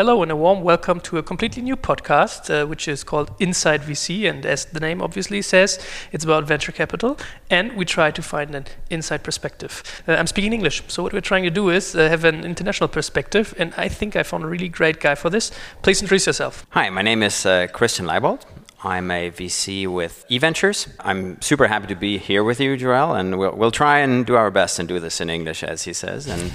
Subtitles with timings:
[0.00, 3.82] Hello and a warm welcome to a completely new podcast, uh, which is called Inside
[3.82, 4.26] VC.
[4.26, 5.78] And as the name obviously says,
[6.10, 7.18] it's about venture capital.
[7.50, 10.02] And we try to find an inside perspective.
[10.08, 10.82] Uh, I'm speaking English.
[10.88, 13.52] So, what we're trying to do is uh, have an international perspective.
[13.58, 15.52] And I think I found a really great guy for this.
[15.82, 16.64] Please introduce yourself.
[16.70, 18.46] Hi, my name is uh, Christian Leybold.
[18.82, 20.88] I'm a VC with e.ventures.
[21.00, 24.36] I'm super happy to be here with you, Joel, and we'll, we'll try and do
[24.36, 26.52] our best and do this in English, as he says, and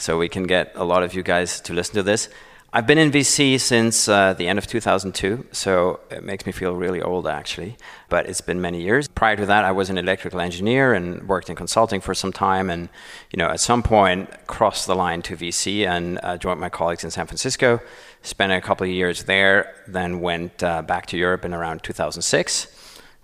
[0.00, 2.28] so we can get a lot of you guys to listen to this.
[2.70, 6.74] I've been in VC since uh, the end of 2002, so it makes me feel
[6.74, 7.78] really old actually,
[8.10, 9.08] but it's been many years.
[9.08, 12.68] Prior to that, I was an electrical engineer and worked in consulting for some time,
[12.68, 12.90] and
[13.32, 17.04] you know, at some point crossed the line to VC and uh, joined my colleagues
[17.04, 17.80] in San Francisco.
[18.20, 22.77] Spent a couple of years there, then went uh, back to Europe in around 2006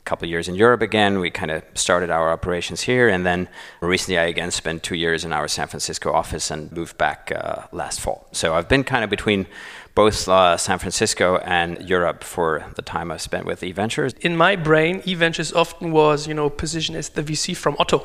[0.05, 1.19] couple years in Europe again.
[1.19, 3.49] We kind of started our operations here, and then
[3.81, 7.63] recently I again spent two years in our San Francisco office and moved back uh,
[7.73, 8.27] last fall.
[8.33, 9.47] So I've been kind of between
[9.95, 14.13] both uh, San Francisco and Europe for the time I've spent with e.ventures.
[14.21, 18.05] In my brain, e.ventures often was, you know, positioned as the VC from Otto,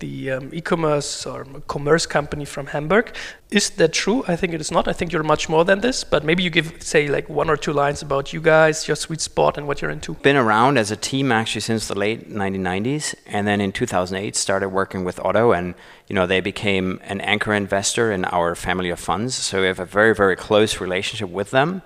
[0.00, 3.14] the um, e-commerce or commerce company from Hamburg.
[3.50, 4.22] Is that true?
[4.28, 4.86] I think it is not.
[4.86, 6.04] I think you're much more than this.
[6.04, 9.20] But maybe you give, say, like one or two lines about you guys, your sweet
[9.20, 10.14] spot, and what you're into.
[10.14, 14.68] Been around as a team actually since the late 1990s, and then in 2008 started
[14.68, 15.74] working with Otto, and
[16.06, 19.34] you know they became an anchor investor in our family of funds.
[19.34, 21.82] So we have a very very close relationship with them.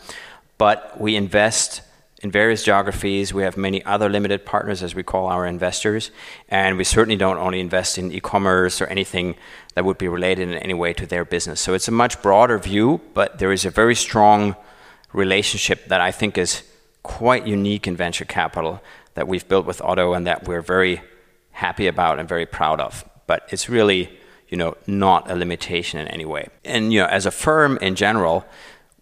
[0.59, 1.81] But we invest
[2.25, 3.35] in various geographies.
[3.35, 6.11] We have many other limited partners, as we call our investors.
[6.49, 9.37] And we certainly don't only invest in e commerce or anything
[9.75, 11.61] that would be related in any way to their business.
[11.61, 14.57] So it's a much broader view, but there is a very strong
[15.13, 16.63] relationship that I think is
[17.03, 21.03] quite unique in venture capital that we've built with Otto and that we're very
[21.51, 23.05] happy about and very proud of.
[23.27, 24.03] But it's really,
[24.49, 26.49] you know, not a limitation in any way.
[26.65, 28.47] And you know, as a firm in general,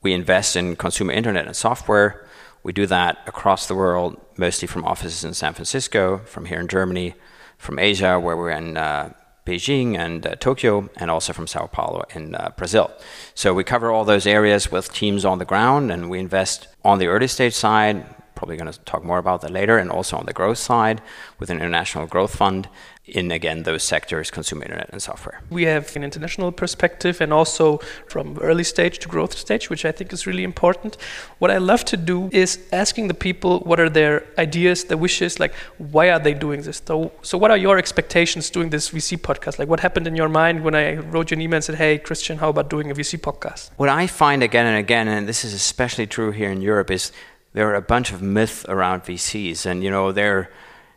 [0.03, 2.27] we invest in consumer internet and software.
[2.63, 6.69] We do that across the world, mostly from offices in San Francisco, from here in
[6.69, 7.15] Germany,
[7.59, 9.13] from Asia, where we're in uh,
[9.45, 12.93] Beijing and uh, Tokyo, and also from Sao Paulo in uh, Brazil.
[13.35, 16.99] So we cover all those areas with teams on the ground, and we invest on
[16.99, 18.05] the early stage side.
[18.43, 21.01] Probably going to talk more about that later, and also on the growth side
[21.39, 22.69] with an international growth fund
[23.05, 25.41] in again those sectors consumer internet and software.
[25.51, 29.91] We have an international perspective and also from early stage to growth stage which i
[29.91, 30.97] think is really important.
[31.41, 35.41] What i love to do is asking the people what are their ideas their wishes
[35.41, 36.81] like why are they doing this?
[36.87, 39.59] So, so what are your expectations doing this vc podcast?
[39.59, 41.99] Like what happened in your mind when i wrote you an email and said hey
[41.99, 43.71] christian how about doing a vc podcast?
[43.77, 47.11] What i find again and again and this is especially true here in europe is
[47.53, 50.51] there are a bunch of myths around vcs and you know they're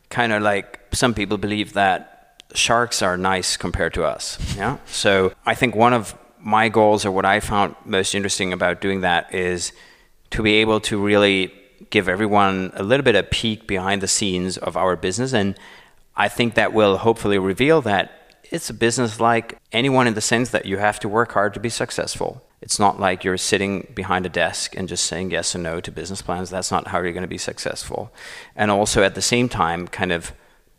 [0.10, 2.16] kind of like some people believe that
[2.54, 4.38] sharks are nice compared to us.
[4.56, 4.78] Yeah.
[4.86, 9.02] So I think one of my goals, or what I found most interesting about doing
[9.02, 9.74] that, is
[10.32, 11.52] to be able to really
[11.90, 15.58] give everyone a little bit of peek behind the scenes of our business, and
[16.16, 20.52] I think that will hopefully reveal that it's a business like anyone in the sense
[20.52, 22.45] that you have to work hard to be successful.
[22.62, 25.92] It's not like you're sitting behind a desk and just saying yes or no to
[25.92, 26.50] business plans.
[26.50, 28.14] That's not how you're going to be successful.
[28.56, 30.34] And also at the same time, kind of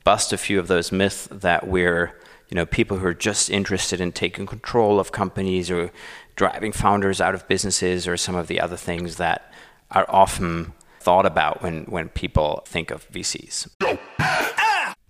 [0.04, 2.16] bust a few of those myths that we're
[2.48, 5.90] you know people who are just interested in taking control of companies or
[6.36, 9.52] driving founders out of businesses or some of the other things that
[9.90, 13.68] are often thought about when when people think of VCs.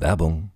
[0.00, 0.55] Werbung ah!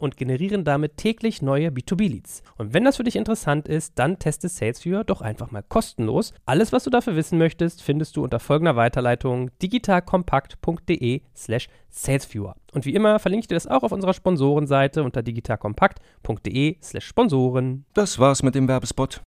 [0.00, 2.42] und generieren damit täglich neue B2B-Leads.
[2.58, 6.32] Und wenn das für dich interessant ist, dann teste SalesViewer doch einfach mal kostenlos.
[6.46, 12.56] Alles, was du dafür wissen möchtest, findest du unter folgender Weiterleitung digitalkompakt.de slash salesviewer.
[12.72, 17.84] Und wie immer verlinke ich dir das auch auf unserer Sponsorenseite unter digitalkompakt.de slash Sponsoren.
[17.94, 19.20] Das war's mit dem Werbespot.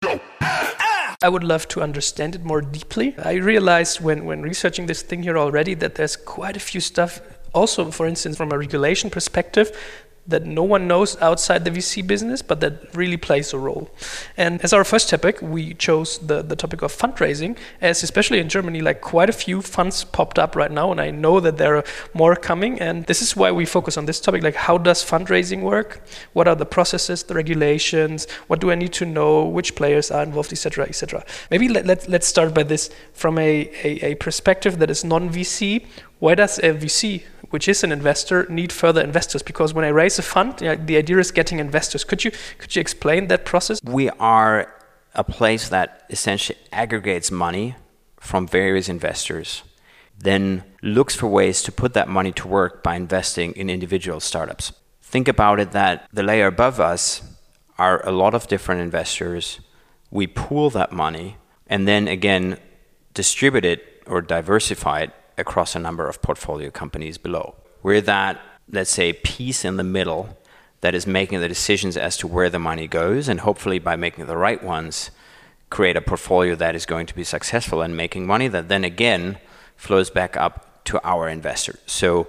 [1.24, 3.16] I would love to understand it more deeply.
[3.18, 7.22] I realized when, when researching this thing here already that there's quite a few stuff,
[7.54, 9.72] also, for instance, from a regulation perspective,
[10.26, 13.90] that no one knows outside the VC business, but that really plays a role.
[14.38, 18.48] And as our first topic, we chose the, the topic of fundraising, as especially in
[18.48, 21.76] Germany, like quite a few funds popped up right now, and I know that there
[21.76, 21.84] are
[22.14, 22.80] more coming.
[22.80, 26.02] And this is why we focus on this topic like, how does fundraising work?
[26.32, 28.28] What are the processes, the regulations?
[28.48, 29.44] What do I need to know?
[29.44, 31.26] Which players are involved, etc., etc.
[31.52, 35.30] Maybe let, let, let's start by this from a, a, a perspective that is non
[35.30, 35.86] VC.
[36.24, 39.44] Why does a VC which is an investor, need further investors?
[39.44, 42.06] Because when I raise a fund, you know, the idea is getting investors.
[42.06, 43.82] Could you could you explain that process?
[43.84, 44.74] We are
[45.16, 47.76] a place that essentially aggregates money
[48.22, 49.64] from various investors,
[50.18, 54.72] then looks for ways to put that money to work by investing in individual startups.
[55.02, 57.22] Think about it that the layer above us
[57.78, 59.60] are a lot of different investors.
[60.10, 61.36] We pool that money
[61.68, 62.60] and then again
[63.14, 67.56] distribute it or diversify it across a number of portfolio companies below.
[67.82, 68.40] We're that,
[68.72, 70.38] let's say, piece in the middle
[70.82, 74.26] that is making the decisions as to where the money goes, and hopefully by making
[74.26, 75.12] the right ones,
[75.70, 79.38] create a portfolio that is going to be successful and making money that then again
[79.76, 81.80] flows back up to our investors.
[81.86, 82.28] So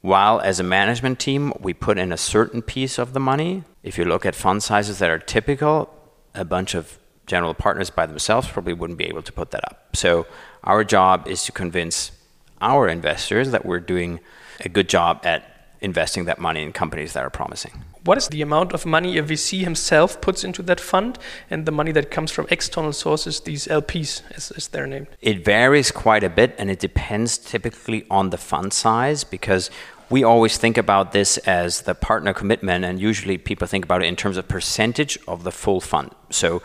[0.00, 3.98] while as a management team we put in a certain piece of the money, if
[3.98, 5.92] you look at fund sizes that are typical,
[6.34, 9.96] a bunch of general partners by themselves probably wouldn't be able to put that up.
[9.96, 10.26] So
[10.64, 12.12] our job is to convince
[12.60, 14.20] our investors that we're doing
[14.60, 17.84] a good job at investing that money in companies that are promising.
[18.04, 21.18] What is the amount of money a VC himself puts into that fund
[21.50, 25.08] and the money that comes from external sources, these LPs, as, as they're named?
[25.20, 29.70] It varies quite a bit and it depends typically on the fund size because
[30.10, 34.06] we always think about this as the partner commitment, and usually people think about it
[34.06, 36.10] in terms of percentage of the full fund.
[36.30, 36.62] So,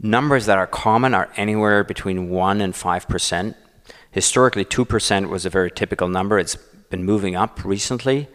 [0.00, 3.54] numbers that are common are anywhere between 1% and 5%
[4.12, 6.38] Historically, 2% was a very typical number.
[6.38, 6.56] It's
[6.90, 8.28] been moving up recently,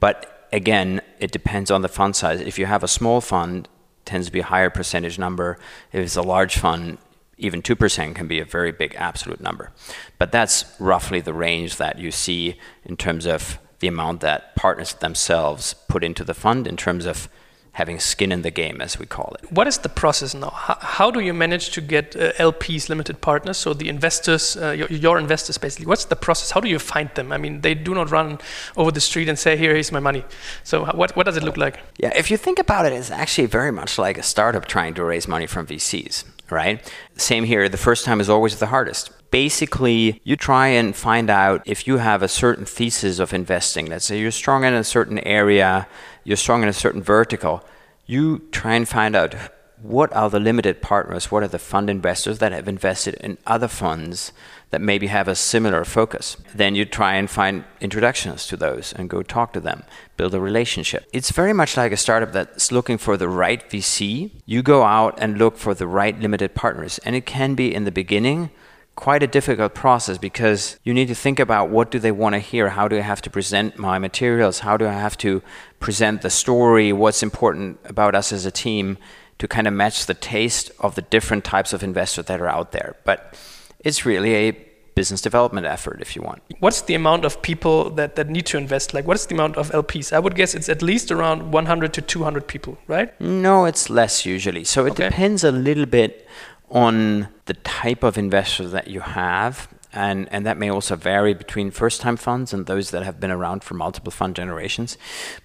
[0.00, 2.40] but again, it depends on the fund size.
[2.40, 3.68] If you have a small fund,
[4.04, 5.58] tends to be a higher percentage number.
[5.92, 6.98] If it's a large fund,
[7.36, 9.72] even 2% can be a very big absolute number.
[10.18, 14.94] But that's roughly the range that you see in terms of the amount that partners
[14.94, 17.28] themselves put into the fund in terms of
[17.74, 19.50] having skin in the game, as we call it.
[19.50, 20.50] What is the process now?
[20.50, 24.70] How, how do you manage to get uh, LPs, limited partners, so the investors, uh,
[24.70, 25.86] your, your, investors basically?
[25.86, 26.52] What's the process?
[26.52, 27.32] How do you find them?
[27.32, 28.38] I mean, they do not run
[28.76, 30.24] over the street and say, here, here's my money.
[30.62, 31.80] So, what, what does it look like?
[31.98, 35.04] Yeah, if you think about it, it's actually very much like a startup trying to
[35.04, 36.80] raise money from VCs, right?
[37.16, 41.60] Same here, the first time is always the hardest basically you try and find out
[41.66, 43.86] if you have a certain thesis of investing.
[43.86, 45.88] Let's say you're strong in a certain area,
[46.24, 47.62] you're strong in a certain vertical.
[48.06, 49.34] You try and find out
[49.80, 53.68] what are the limited partners, what are the fund investors that have invested in other
[53.68, 54.32] funds
[54.70, 56.36] that maybe have a similar focus.
[56.54, 59.84] Then you try and find introductions to those and go talk to them,
[60.16, 61.06] build a relationship.
[61.12, 64.30] It's very much like a startup that's looking for the right VC.
[64.46, 67.84] You go out and look for the right limited partners, and it can be in
[67.84, 68.50] the beginning
[68.94, 72.38] quite a difficult process because you need to think about what do they want to
[72.38, 72.68] hear?
[72.70, 74.60] How do i have to present my materials?
[74.60, 75.42] How do i have to
[75.80, 76.92] present the story?
[76.92, 78.98] What's important about us as a team
[79.38, 82.72] to kind of match the taste of the different types of investors that are out
[82.72, 82.96] there?
[83.04, 83.36] But
[83.80, 84.52] it's really a
[84.94, 86.40] business development effort if you want.
[86.60, 88.94] What's the amount of people that, that need to invest?
[88.94, 92.00] Like what's the amount of lps i would guess it's at least around 100 to
[92.00, 93.20] 200 people right?
[93.20, 94.64] No it's less usually.
[94.64, 95.08] So it okay.
[95.08, 96.26] depends a little bit
[96.70, 99.68] on the type of investor that you have.
[99.92, 103.30] And, and that may also vary between first time funds and those that have been
[103.30, 104.98] around for multiple fund generations.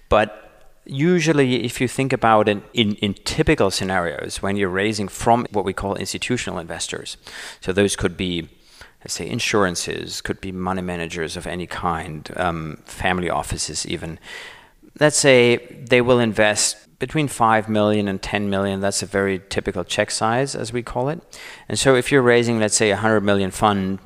[0.08, 5.46] But usually, if you think about it in, in typical scenarios, when you're raising from
[5.52, 7.16] what we call institutional investors,
[7.60, 8.48] so those could be
[9.00, 14.18] let's say insurances, could be money managers of any kind, um, family offices even.
[15.00, 18.80] Let's say they will invest between 5 million and 10 million.
[18.80, 21.40] That's a very typical check size as we call it.
[21.68, 23.98] And so if you're raising let's say a 100 million fund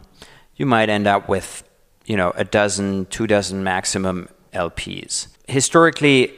[0.56, 1.64] you might end up with
[2.06, 6.32] you know a dozen two dozen maximum lps historically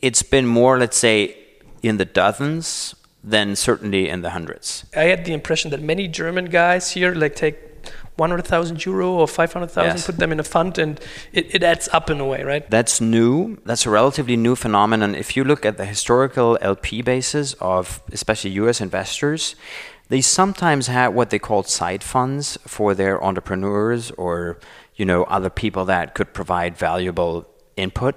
[0.00, 1.36] it's been more let's say
[1.82, 4.84] in the dozens than certainly in the hundreds.
[4.96, 7.56] I had the impression that many german guys here like take
[8.22, 10.06] 100,000 euro or 500,000, yes.
[10.06, 11.00] put them in a fund, and
[11.32, 12.64] it, it adds up in a way, right?
[12.70, 13.58] That's new.
[13.64, 15.14] That's a relatively new phenomenon.
[15.14, 19.56] If you look at the historical LP bases of especially US investors,
[20.08, 24.58] they sometimes had what they called side funds for their entrepreneurs or
[24.94, 27.34] you know other people that could provide valuable
[27.76, 28.14] input,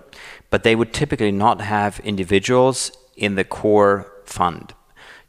[0.50, 4.74] but they would typically not have individuals in the core fund.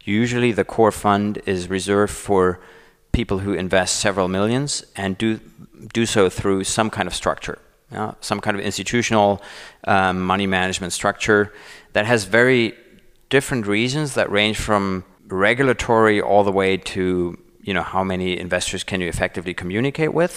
[0.04, 2.61] Usually, the core fund is reserved for
[3.16, 5.40] people who invest several millions and do
[5.99, 7.58] do so through some kind of structure.
[8.20, 9.30] some kind of institutional
[9.94, 11.42] um, money management structure
[11.94, 12.64] that has very
[13.37, 17.04] different reasons that range from regulatory all the way to
[17.68, 20.35] you know how many investors can you effectively communicate with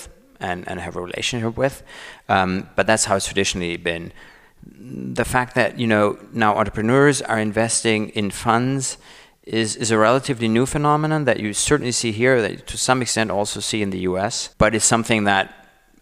[0.48, 1.76] and, and have a relationship with.
[2.36, 4.06] Um, but that's how it's traditionally been.
[5.20, 6.06] The fact that you know
[6.44, 8.98] now entrepreneurs are investing in funds
[9.50, 13.32] is, is a relatively new phenomenon that you certainly see here, that to some extent
[13.32, 15.54] also see in the US, but it's something that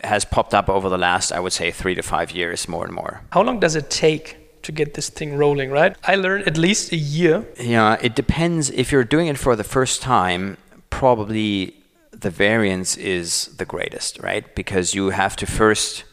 [0.02, 2.94] has popped up over the last, I would say, three to five years more and
[2.94, 3.22] more.
[3.32, 5.96] How long does it take to get this thing rolling, right?
[6.04, 7.46] I learned at least a year.
[7.60, 8.70] Yeah, it depends.
[8.70, 10.58] If you're doing it for the first time,
[10.90, 11.74] probably
[12.12, 14.44] the variance is the greatest, right?
[14.56, 16.04] Because you have to first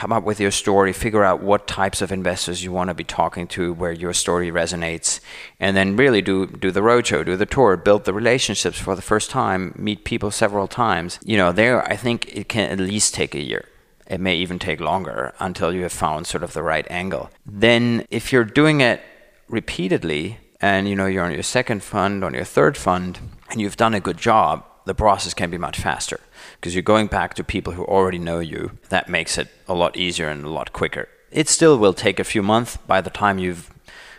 [0.00, 3.04] come up with your story, figure out what types of investors you want to be
[3.04, 5.20] talking to, where your story resonates,
[5.60, 9.02] and then really do do the roadshow, do the tour, build the relationships for the
[9.02, 11.18] first time, meet people several times.
[11.22, 13.66] You know, there I think it can at least take a year.
[14.06, 17.28] It may even take longer until you have found sort of the right angle.
[17.44, 19.02] Then if you're doing it
[19.48, 23.18] repeatedly and you know you're on your second fund, on your third fund,
[23.50, 26.20] and you've done a good job, the process can be much faster
[26.56, 28.78] because you're going back to people who already know you.
[28.88, 31.08] That makes it a lot easier and a lot quicker.
[31.30, 33.70] It still will take a few months by the time you've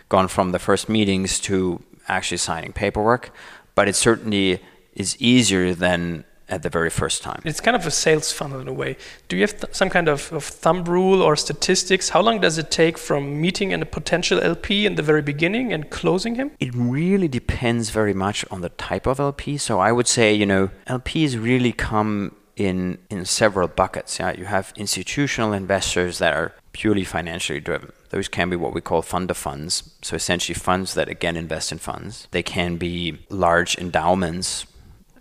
[0.08, 3.34] gone from the first meetings to actually signing paperwork,
[3.74, 4.60] but it certainly
[4.94, 7.40] is easier than at the very first time.
[7.44, 8.96] It's kind of a sales funnel in a way.
[9.28, 12.10] Do you have th- some kind of, of thumb rule or statistics?
[12.10, 15.88] How long does it take from meeting a potential LP in the very beginning and
[15.88, 16.50] closing him?
[16.60, 19.56] It really depends very much on the type of LP.
[19.56, 24.18] So I would say, you know, LPs really come in in several buckets.
[24.20, 27.92] Yeah, you have institutional investors that are purely financially driven.
[28.10, 29.94] Those can be what we call fund of funds.
[30.02, 32.28] So essentially funds that again invest in funds.
[32.30, 34.66] They can be large endowments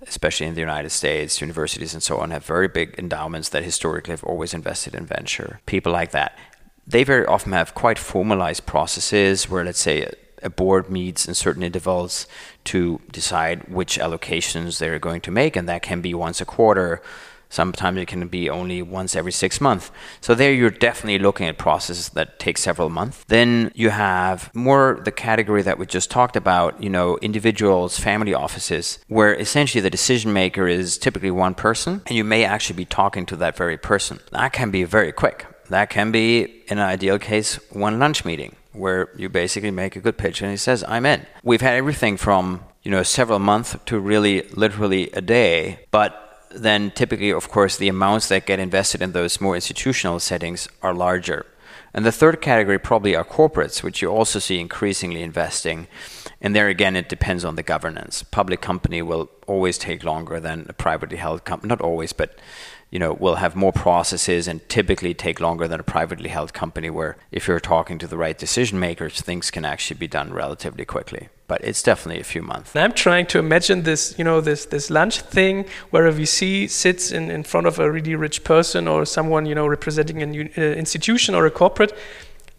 [0.08, 4.12] especially in the United States, universities and so on have very big endowments that historically
[4.12, 5.60] have always invested in venture.
[5.66, 6.38] People like that.
[6.88, 10.12] They very often have quite formalized processes where, let's say,
[10.44, 12.26] a board meets in certain intervals
[12.66, 17.02] to decide which allocations they're going to make, and that can be once a quarter
[17.52, 19.92] Sometimes it can be only once every six months.
[20.22, 23.24] So there you're definitely looking at processes that take several months.
[23.28, 28.34] Then you have more the category that we just talked about, you know, individuals, family
[28.34, 32.86] offices, where essentially the decision maker is typically one person and you may actually be
[32.86, 34.20] talking to that very person.
[34.32, 35.46] That can be very quick.
[35.70, 40.00] That can be, in an ideal case, one lunch meeting where you basically make a
[40.00, 41.26] good pitch and he says, I'm in.
[41.44, 46.92] We've had everything from, you know, several months to really literally a day, but then
[46.92, 51.46] typically, of course, the amounts that get invested in those more institutional settings are larger.
[51.94, 55.88] And the third category probably are corporates, which you also see increasingly investing.
[56.40, 58.24] And there again, it depends on the governance.
[58.24, 61.70] Public company will always take longer than a privately held company.
[61.70, 62.40] Not always, but
[62.92, 66.90] you know, will have more processes and typically take longer than a privately held company
[66.90, 70.84] where if you're talking to the right decision makers, things can actually be done relatively
[70.84, 71.30] quickly.
[71.48, 72.76] But it's definitely a few months.
[72.76, 77.12] I'm trying to imagine this, you know, this this lunch thing where a VC sits
[77.12, 80.62] in, in front of a really rich person or someone, you know, representing an uh,
[80.62, 81.94] institution or a corporate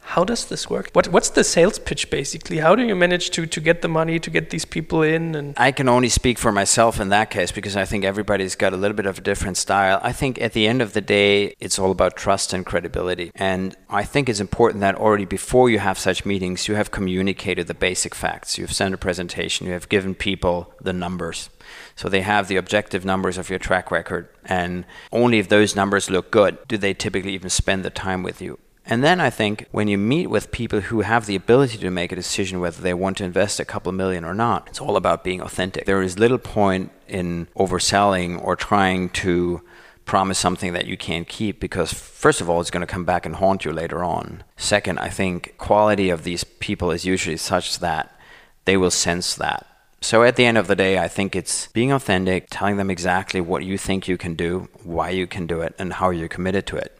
[0.02, 0.90] how does this work?
[0.92, 2.58] What, what's the sales pitch basically?
[2.58, 5.34] How do you manage to, to get the money to get these people in?
[5.34, 8.72] And I can only speak for myself in that case because I think everybody's got
[8.72, 10.00] a little bit of a different style.
[10.02, 13.30] I think at the end of the day, it's all about trust and credibility.
[13.34, 17.66] And I think it's important that already before you have such meetings, you have communicated
[17.66, 18.58] the basic facts.
[18.58, 21.48] You've sent a presentation, you have given people the numbers.
[21.96, 24.28] So they have the objective numbers of your track record.
[24.44, 28.42] And only if those numbers look good do they typically even spend the time with
[28.42, 28.58] you.
[28.84, 32.10] And then I think when you meet with people who have the ability to make
[32.10, 35.24] a decision whether they want to invest a couple million or not, it's all about
[35.24, 35.86] being authentic.
[35.86, 39.62] There is little point in overselling or trying to
[40.04, 43.24] promise something that you can't keep because first of all it's going to come back
[43.24, 44.42] and haunt you later on.
[44.56, 48.18] Second, I think quality of these people is usually such that
[48.64, 49.66] they will sense that.
[50.00, 53.40] So at the end of the day, I think it's being authentic, telling them exactly
[53.40, 56.66] what you think you can do, why you can do it, and how you're committed
[56.66, 56.98] to it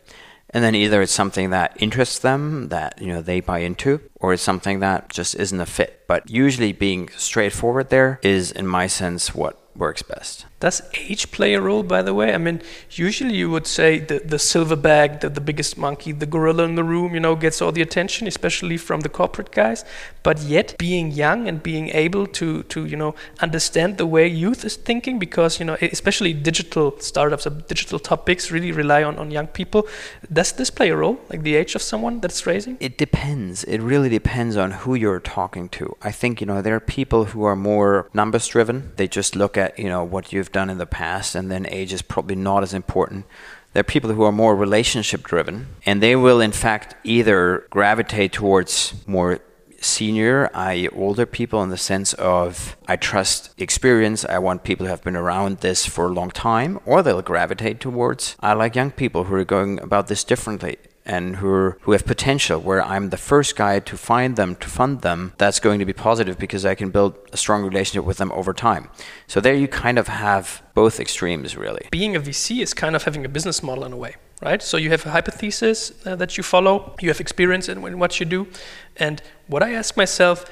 [0.53, 4.33] and then either it's something that interests them that you know they buy into or
[4.33, 6.05] it's something that just isn't a fit.
[6.07, 11.55] But usually being straightforward there is in my sense what works best does age play
[11.55, 12.33] a role, by the way?
[12.33, 16.63] I mean, usually you would say the, the silverback, the, the biggest monkey, the gorilla
[16.63, 19.85] in the room, you know, gets all the attention, especially from the corporate guys.
[20.23, 24.65] But yet, being young and being able to, to you know, understand the way youth
[24.65, 29.33] is thinking, because, you know, especially digital startups or digital topics really rely on, on
[29.33, 29.89] young people.
[30.33, 32.77] Does this play a role, like the age of someone that's raising?
[32.79, 33.65] It depends.
[33.65, 35.97] It really depends on who you're talking to.
[36.03, 38.93] I think, you know, there are people who are more numbers driven.
[38.95, 41.93] They just look at, you know, what you've done in the past, and then age
[41.93, 43.27] is probably not as important.
[43.73, 48.33] There are people who are more relationship driven, and they will, in fact, either gravitate
[48.33, 49.41] towards more
[49.81, 54.91] senior, i.e., older people, in the sense of I trust experience, I want people who
[54.91, 58.91] have been around this for a long time, or they'll gravitate towards I like young
[58.91, 63.11] people who are going about this differently and who are, who have potential where I'm
[63.11, 66.65] the first guy to find them to fund them that's going to be positive because
[66.65, 68.89] I can build a strong relationship with them over time.
[69.27, 71.89] So there you kind of have both extremes really.
[71.91, 74.61] Being a VC is kind of having a business model in a way right?
[74.61, 78.19] So you have a hypothesis uh, that you follow you have experience in, in what
[78.19, 78.49] you do
[78.97, 80.45] and what I ask myself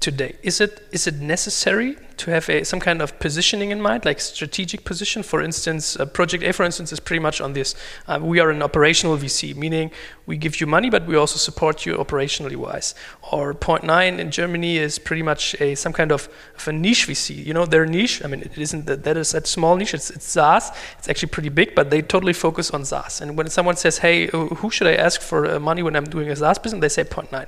[0.00, 0.36] today?
[0.42, 4.20] Is it is it necessary to have a some kind of positioning in mind like
[4.20, 5.22] strategic position?
[5.22, 7.74] For instance uh, project a for instance is pretty much on this.
[8.08, 9.90] Uh, we are an operational vc meaning
[10.26, 12.94] we give you money but we also support you operationally wise.
[13.30, 17.06] Or point nine in germany is pretty much a some kind of, of a niche
[17.06, 19.94] vc you know their niche i mean it isn't that that is that small niche
[19.94, 20.70] it's, it's saas.
[20.98, 23.20] It's actually pretty big but they totally focus on saas.
[23.20, 26.28] And when someone says hey who should i ask for uh, money when i'm doing
[26.30, 26.80] a saas business?
[26.80, 27.46] they say point nine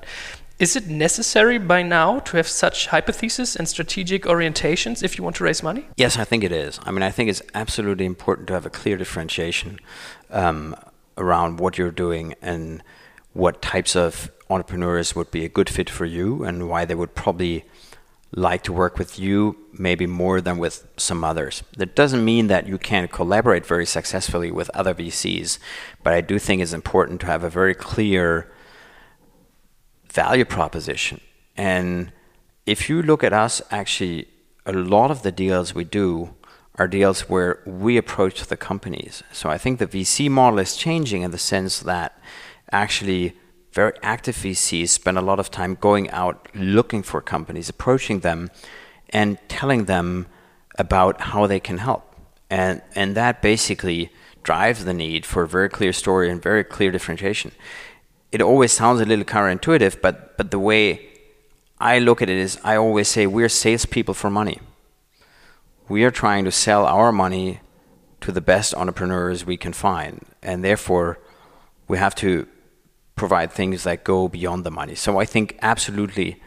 [0.63, 5.35] is it necessary by now to have such hypotheses and strategic orientations if you want
[5.35, 5.89] to raise money?
[5.97, 6.79] Yes, I think it is.
[6.85, 9.81] I mean, I think it's absolutely important to have a clear differentiation
[10.31, 10.77] um,
[11.19, 12.81] around what you're doing and
[13.33, 17.17] what types of entrepreneurs would be a good fit for you and why they would
[17.17, 17.65] probably
[18.31, 21.65] like to work with you maybe more than with some others.
[21.77, 25.59] That doesn't mean that you can't collaborate very successfully with other VCs,
[26.05, 28.49] but I do think it's important to have a very clear
[30.13, 31.21] value proposition.
[31.57, 32.13] And
[32.67, 34.29] if you look at us, actually,
[34.65, 36.35] a lot of the deals we do
[36.77, 39.23] are deals where we approach the companies.
[39.33, 42.19] So I think the VC model is changing in the sense that
[42.71, 43.35] actually
[43.73, 48.51] very active VCs spend a lot of time going out looking for companies, approaching them,
[49.11, 50.27] and telling them
[50.79, 52.15] about how they can help.
[52.49, 54.11] And, and that basically
[54.43, 57.53] drives the need for a very clear story and very clear differentiation
[58.33, 61.07] it always sounds a little counterintuitive, but but the way
[61.79, 64.59] I look at it is I always say we're salespeople for money.
[65.89, 67.61] We are trying to sell our money
[68.23, 71.19] to the best entrepreneurs we can find, and therefore
[71.87, 72.47] we have to
[73.17, 74.95] provide things that go beyond the money.
[74.95, 76.41] So I think absolutely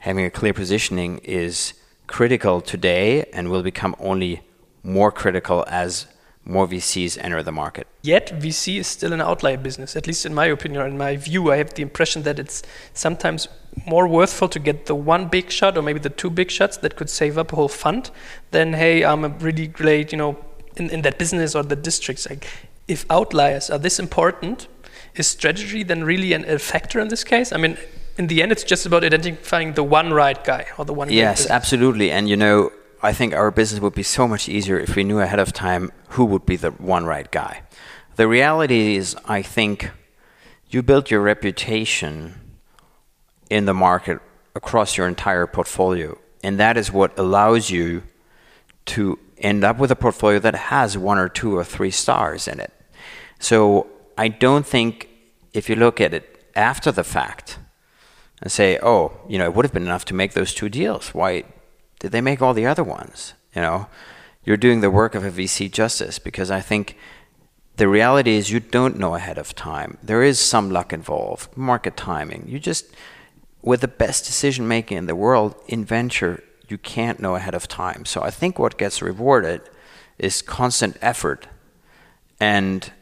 [0.00, 1.74] having a clear positioning is
[2.06, 4.42] critical today and will become only
[4.82, 6.06] more critical as
[6.44, 7.86] more VCs enter the market.
[8.02, 11.16] Yet VC is still an outlier business, at least in my opinion or in my
[11.16, 11.52] view.
[11.52, 12.62] I have the impression that it's
[12.94, 13.48] sometimes
[13.86, 16.96] more worthful to get the one big shot or maybe the two big shots that
[16.96, 18.10] could save up a whole fund
[18.50, 20.38] than hey, I'm a really great, you know,
[20.76, 22.28] in, in that business or the districts.
[22.28, 22.46] Like
[22.88, 24.66] if outliers are this important,
[25.14, 27.52] is strategy then really an, a factor in this case?
[27.52, 27.76] I mean,
[28.16, 31.10] in the end, it's just about identifying the one right guy or the one.
[31.10, 32.10] Yes, absolutely.
[32.10, 35.20] And you know, I think our business would be so much easier if we knew
[35.20, 37.62] ahead of time who would be the one right guy.
[38.16, 39.90] The reality is, I think
[40.68, 42.34] you build your reputation
[43.48, 44.20] in the market
[44.54, 48.02] across your entire portfolio, and that is what allows you
[48.86, 52.60] to end up with a portfolio that has one or two or three stars in
[52.60, 52.72] it.
[53.38, 53.86] So
[54.18, 55.08] I don't think
[55.54, 57.58] if you look at it after the fact
[58.42, 61.14] and say, oh, you know, it would have been enough to make those two deals.
[61.14, 61.44] Why
[62.00, 63.34] did they make all the other ones?
[63.54, 63.86] You know,
[64.44, 66.96] you're doing the work of a VC justice because I think
[67.76, 69.96] the reality is you don't know ahead of time.
[70.02, 72.46] There is some luck involved, market timing.
[72.48, 72.86] You just,
[73.62, 77.68] with the best decision making in the world in venture, you can't know ahead of
[77.68, 78.04] time.
[78.04, 79.62] So I think what gets rewarded
[80.18, 81.46] is constant effort
[82.38, 82.92] and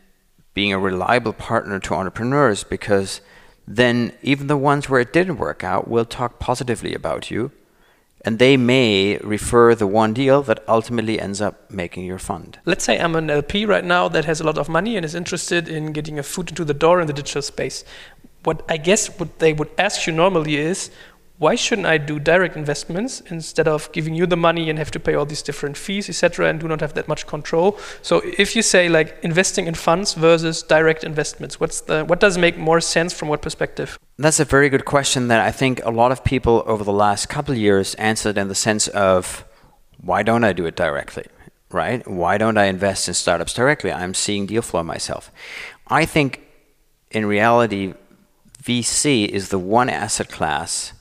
[0.55, 3.21] being a reliable partner to entrepreneurs because
[3.67, 7.53] then even the ones where it didn't work out will talk positively about you
[8.25, 12.59] and they may refer the one deal that ultimately ends up making your fund.
[12.65, 15.15] Let's say I'm an LP right now that has a lot of money and is
[15.15, 17.85] interested in getting a foot into the door in the digital space.
[18.45, 20.91] What I guess what they would ask you normally is,
[21.39, 25.01] why shouldn't I do direct investments instead of giving you the money and have to
[25.01, 27.79] pay all these different fees, etc., and do not have that much control?
[28.03, 32.37] So if you say like investing in funds versus direct investments, what's the what does
[32.37, 33.99] make more sense from what perspective?
[34.19, 37.29] That's a very good question that I think a lot of people over the last
[37.29, 39.45] couple years answered in the sense of
[40.01, 41.27] why don't I do it directly?
[41.71, 42.07] Right?
[42.09, 43.93] Why don't I invest in startups directly?
[43.93, 45.31] I'm seeing deal flow myself.
[45.87, 46.43] I think
[47.13, 47.95] in reality
[48.61, 50.95] VC is the one asset class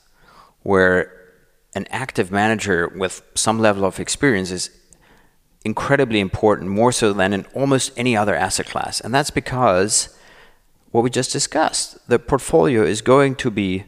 [0.62, 1.14] where
[1.74, 4.70] an active manager with some level of experience is
[5.64, 9.00] incredibly important, more so than in almost any other asset class.
[9.00, 10.16] And that's because
[10.90, 13.84] what we just discussed the portfolio is going to be,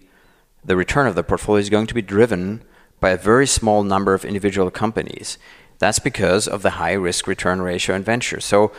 [0.64, 2.62] the return of the portfolio is going to be driven
[3.00, 5.38] by a very small number of individual companies.
[5.78, 8.40] That's because of the high risk return ratio in venture.
[8.40, 8.72] So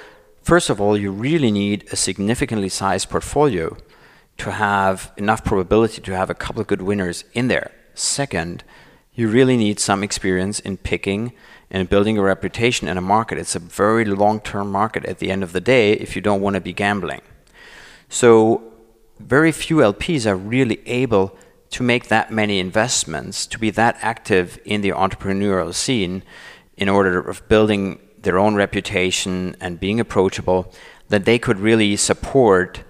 [0.44, 3.76] first of all, you really need a significantly sized portfolio
[4.38, 7.72] to have enough probability to have a couple of good winners in there.
[8.02, 8.64] Second,
[9.14, 11.34] you really need some experience in picking
[11.70, 13.38] and building a reputation in a market.
[13.38, 16.42] It's a very long term market at the end of the day if you don't
[16.42, 17.22] want to be gambling.
[18.10, 18.64] So,
[19.20, 21.38] very few LPs are really able
[21.70, 26.24] to make that many investments, to be that active in the entrepreneurial scene
[26.76, 30.74] in order of building their own reputation and being approachable,
[31.10, 32.84] that they could really support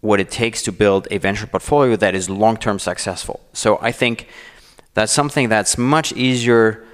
[0.00, 3.40] what it takes to build a venture portfolio that is long term successful.
[3.52, 4.28] So I think
[4.94, 6.84] that's something that's much easier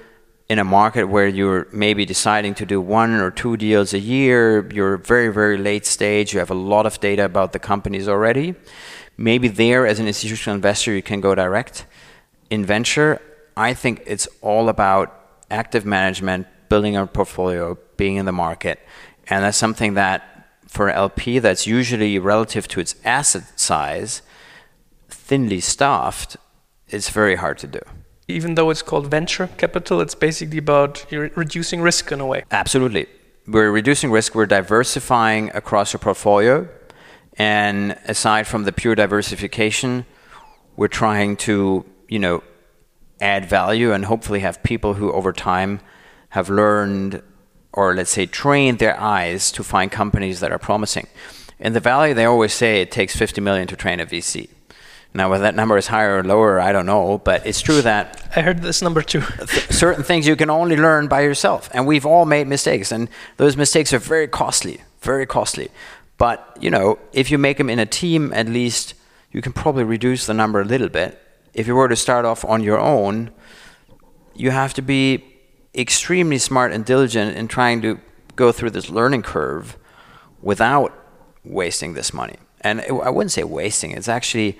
[0.49, 4.69] in a market where you're maybe deciding to do one or two deals a year,
[4.73, 8.55] you're very, very late stage, you have a lot of data about the companies already.
[9.17, 11.85] Maybe there, as an institutional investor, you can go direct.
[12.49, 13.21] In venture,
[13.57, 15.13] I think it's all about
[15.49, 18.79] active management, building a portfolio, being in the market.
[19.27, 20.36] And that's something that
[20.67, 24.21] for an LP that's usually relative to its asset size,
[25.09, 26.37] thinly staffed,
[26.89, 27.81] it's very hard to do
[28.27, 32.43] even though it's called venture capital, it's basically about reducing risk in a way.
[32.51, 33.07] Absolutely.
[33.47, 36.67] We're reducing risk, we're diversifying across your portfolio.
[37.37, 40.05] And aside from the pure diversification,
[40.75, 42.43] we're trying to, you know,
[43.21, 45.79] add value and hopefully have people who over time
[46.29, 47.21] have learned
[47.77, 51.05] or let's say train their eyes to find companies that are promising.
[51.59, 54.49] In the Valley, they always say it takes 50 million to train a VC.
[55.13, 58.31] Now, whether that number is higher or lower, I don't know, but it's true that
[58.35, 59.21] I heard this number too.
[59.69, 63.55] certain things you can only learn by yourself, and we've all made mistakes, and those
[63.55, 65.69] mistakes are very costly, very costly.
[66.17, 68.95] But you know, if you make them in a team, at least
[69.31, 71.21] you can probably reduce the number a little bit.
[71.53, 73.29] If you were to start off on your own,
[74.35, 75.36] you have to be
[75.77, 77.99] extremely smart and diligent in trying to
[78.35, 79.77] go through this learning curve
[80.41, 80.93] without
[81.43, 82.37] wasting this money.
[82.61, 84.57] And I wouldn't say wasting; it's actually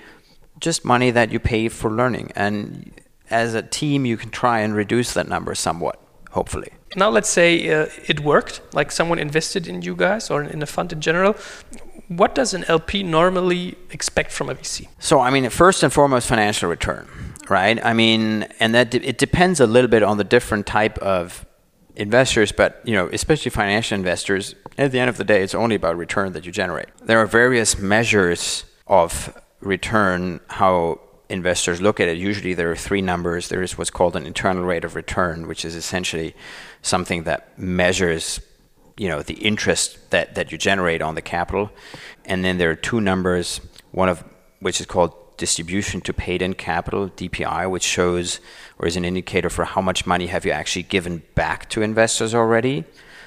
[0.60, 2.32] just money that you pay for learning.
[2.34, 2.92] And
[3.30, 6.00] as a team, you can try and reduce that number somewhat,
[6.30, 6.70] hopefully.
[6.96, 10.66] Now, let's say uh, it worked, like someone invested in you guys or in a
[10.66, 11.34] fund in general.
[12.08, 14.88] What does an LP normally expect from a VC?
[14.98, 17.06] So, I mean, first and foremost, financial return,
[17.50, 17.84] right?
[17.84, 21.46] I mean, and that de- it depends a little bit on the different type of
[21.96, 24.54] investors, but you know, especially financial investors.
[24.76, 26.88] At the end of the day, it's only about return that you generate.
[27.02, 33.02] There are various measures of return, how investors look at it, usually there are three
[33.02, 33.48] numbers.
[33.48, 36.34] There is what's called an internal rate of return, which is essentially
[36.80, 38.40] something that measures
[38.96, 41.70] you know the interest that, that you generate on the capital.
[42.24, 44.24] And then there are two numbers, one of
[44.60, 48.40] which is called distribution to paid in capital, DPI, which shows
[48.78, 52.34] or is an indicator for how much money have you actually given back to investors
[52.34, 52.84] already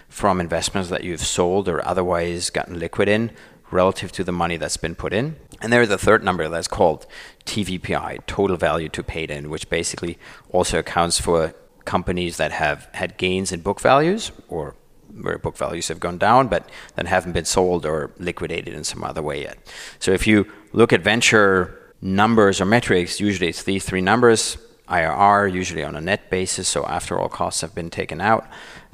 [0.08, 3.32] from investments that you've sold or otherwise gotten liquid in
[3.72, 5.36] relative to the money that's been put in.
[5.62, 7.08] And there's a third number that's called
[7.46, 10.18] TVPI, total value to paid in, which basically
[10.50, 14.76] also accounts for companies that have had gains in book values or
[15.20, 19.04] where book values have gone down but that haven't been sold or liquidated in some
[19.04, 19.58] other way yet.
[20.00, 25.52] So if you look at venture numbers or metrics, usually it's these three numbers IRR,
[25.52, 28.46] usually on a net basis, so after all costs have been taken out,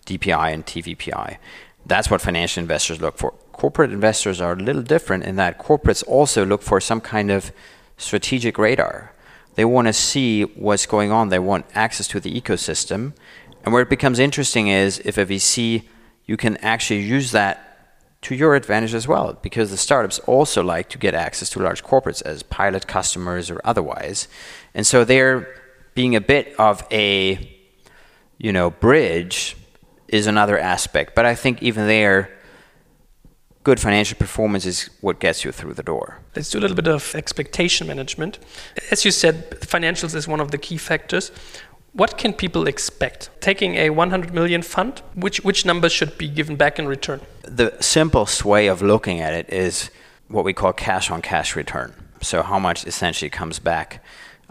[0.05, 1.37] DPI and TVPI.
[1.85, 6.03] That's what financial investors look for corporate investors are a little different in that corporates
[6.07, 7.51] also look for some kind of
[7.97, 9.11] strategic radar.
[9.55, 13.13] They want to see what's going on, they want access to the ecosystem.
[13.63, 15.85] And where it becomes interesting is if a VC,
[16.25, 17.66] you can actually use that
[18.27, 21.81] to your advantage as well, because the startups also like to get access to large
[21.81, 24.27] corporates as pilot customers or otherwise.
[24.73, 25.47] And so they're
[25.95, 27.39] being a bit of a
[28.37, 29.55] you know bridge
[30.09, 31.15] is another aspect.
[31.15, 32.37] But I think even there
[33.63, 36.19] good financial performance is what gets you through the door.
[36.35, 38.39] Let's do a little bit of expectation management.
[38.91, 41.31] As you said, financials is one of the key factors.
[41.97, 43.31] What can people expect?
[43.41, 47.21] Taking a 100 million fund, which, which numbers should be given back in return?
[47.41, 49.89] The simplest way of looking at it is
[50.27, 51.95] what we call cash on cash return.
[52.21, 54.03] So, how much essentially comes back,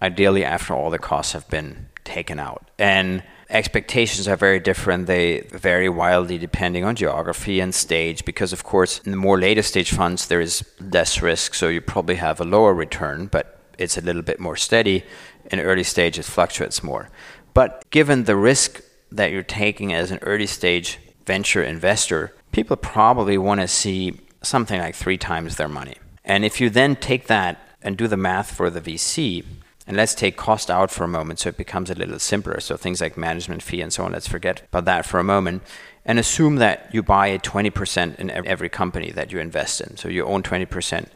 [0.03, 2.69] ideally, after all the costs have been taken out.
[2.81, 5.07] And expectations are very different.
[5.07, 9.63] They vary wildly depending on geography and stage, because of course, in the more later
[9.63, 13.97] stage funds, there is less risk, so you probably have a lower return, but it's
[13.97, 15.05] a little bit more steady.
[15.51, 17.09] In early stage, it fluctuates more.
[17.57, 23.39] But given the risk that you're taking as an early stage venture investor, people probably
[23.39, 25.97] want to see something like three times their money.
[26.23, 29.43] And if you then take that and do the math for the VC,
[29.87, 32.61] And let's take cost out for a moment so it becomes a little simpler.
[32.61, 35.63] So things like management fee and so on, let's forget about that for a moment
[36.05, 39.97] and assume that you buy 20% in every company that you invest in.
[39.97, 41.07] So you own 20%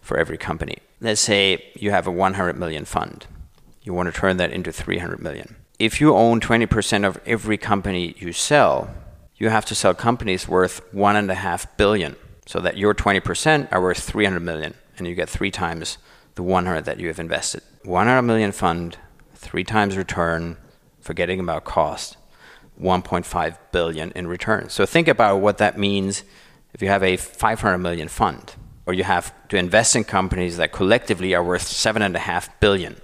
[0.00, 0.78] for every company.
[1.02, 3.26] Let's say you have a 100 million fund.
[3.82, 5.56] You want to turn that into 300 million.
[5.82, 8.94] If you own 20% of every company you sell,
[9.34, 12.14] you have to sell companies worth one and a half billion
[12.46, 15.98] so that your 20% are worth 300 million and you get three times
[16.36, 17.64] the 100 that you have invested.
[17.82, 18.96] 100 million fund,
[19.34, 20.56] three times return,
[21.00, 22.16] forgetting about cost,
[22.80, 24.68] 1.5 billion in return.
[24.68, 26.22] So think about what that means
[26.74, 28.54] if you have a 500 million fund,
[28.86, 32.60] or you have to invest in companies that collectively are worth seven and a half
[32.60, 33.00] billion.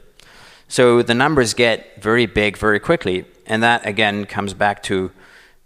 [0.68, 5.10] So the numbers get very big very quickly, and that again comes back to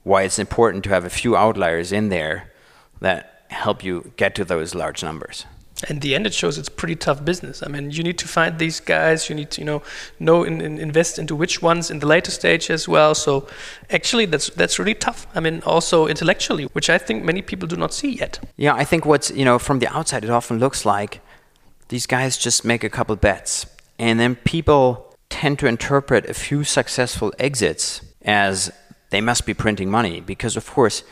[0.04, 2.52] why it's important to have a few outliers in there
[3.00, 5.44] that help you get to those large numbers
[5.88, 7.62] in the end, it shows it's pretty tough business.
[7.62, 9.28] I mean, you need to find these guys.
[9.28, 9.82] You need to, you know,
[10.18, 13.14] know and invest into which ones in the later stage as well.
[13.14, 13.48] So,
[13.90, 15.26] actually, that's that's really tough.
[15.34, 18.38] I mean, also intellectually, which I think many people do not see yet.
[18.56, 21.20] Yeah, I think what's you know from the outside, it often looks like
[21.88, 23.66] these guys just make a couple bets,
[24.02, 28.72] and then people tend to interpret a few successful exits as
[29.10, 31.04] they must be printing money because, of course,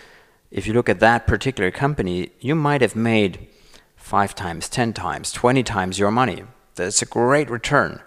[0.50, 3.46] if you look at that particular company, you might have made
[3.94, 6.42] five times, 10 times, 20 times your money.
[6.74, 8.00] That's a great return.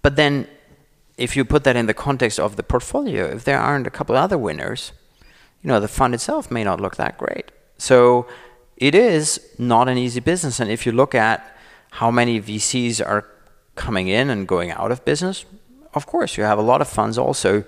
[0.00, 0.46] But then,
[1.18, 4.14] if you put that in the context of the portfolio, if there aren't a couple
[4.14, 4.92] other winners,
[5.60, 7.50] you know, the fund itself may not look that great.
[7.78, 8.28] So
[8.76, 10.60] it is not an easy business.
[10.60, 11.56] And if you look at
[11.90, 13.33] how many VCs are
[13.74, 15.44] coming in and going out of business,
[15.94, 17.64] of course, you have a lot of funds also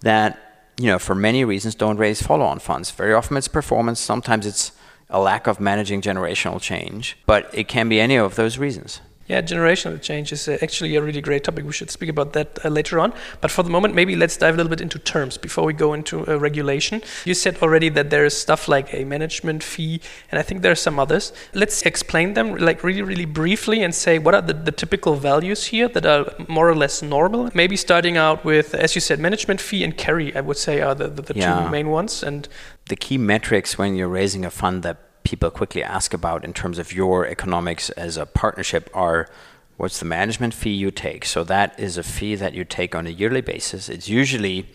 [0.00, 2.90] that, you know, for many reasons don't raise follow on funds.
[2.90, 4.72] Very often it's performance, sometimes it's
[5.10, 9.00] a lack of managing generational change, but it can be any of those reasons.
[9.28, 11.66] Yeah, generational change is uh, actually a really great topic.
[11.66, 13.12] We should speak about that uh, later on.
[13.42, 15.92] But for the moment, maybe let's dive a little bit into terms before we go
[15.92, 17.02] into uh, regulation.
[17.26, 20.72] You said already that there is stuff like a management fee, and I think there
[20.72, 21.32] are some others.
[21.52, 25.66] Let's explain them like really, really briefly and say what are the, the typical values
[25.66, 27.50] here that are more or less normal.
[27.54, 30.94] Maybe starting out with, as you said, management fee and carry, I would say, are
[30.94, 31.64] the, the, the yeah.
[31.64, 32.22] two main ones.
[32.22, 32.48] And
[32.88, 36.78] the key metrics when you're raising a fund that people quickly ask about in terms
[36.78, 39.28] of your economics as a partnership are
[39.76, 41.26] what's the management fee you take?
[41.26, 43.90] So that is a fee that you take on a yearly basis.
[43.90, 44.66] It's usually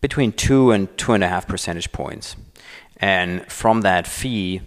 [0.00, 2.36] between two and two and a half percentage points.
[2.98, 4.62] And from that fee,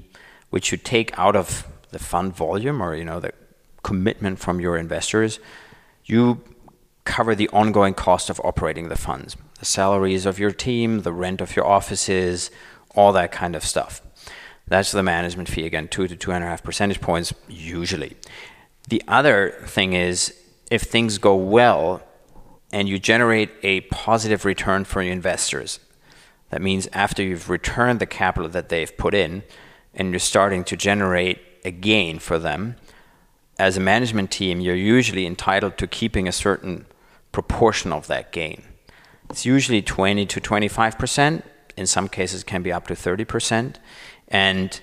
[0.49, 3.31] which you take out of the fund volume or you know the
[3.83, 5.39] commitment from your investors,
[6.03, 6.43] you
[7.05, 11.39] cover the ongoing cost of operating the funds, the salaries of your team, the rent
[11.39, 12.51] of your offices,
[12.93, 14.01] all that kind of stuff.
[14.67, 18.17] That's the management fee again, two to two and a half percentage points usually.
[18.89, 20.33] The other thing is
[20.69, 22.01] if things go well
[22.71, 25.79] and you generate a positive return for your investors,
[26.49, 29.43] that means after you've returned the capital that they've put in
[29.93, 32.75] and you're starting to generate a gain for them,
[33.59, 36.85] as a management team, you're usually entitled to keeping a certain
[37.31, 38.63] proportion of that gain.
[39.29, 41.43] It's usually 20 to 25%.
[41.75, 43.75] In some cases, can be up to 30%.
[44.27, 44.79] And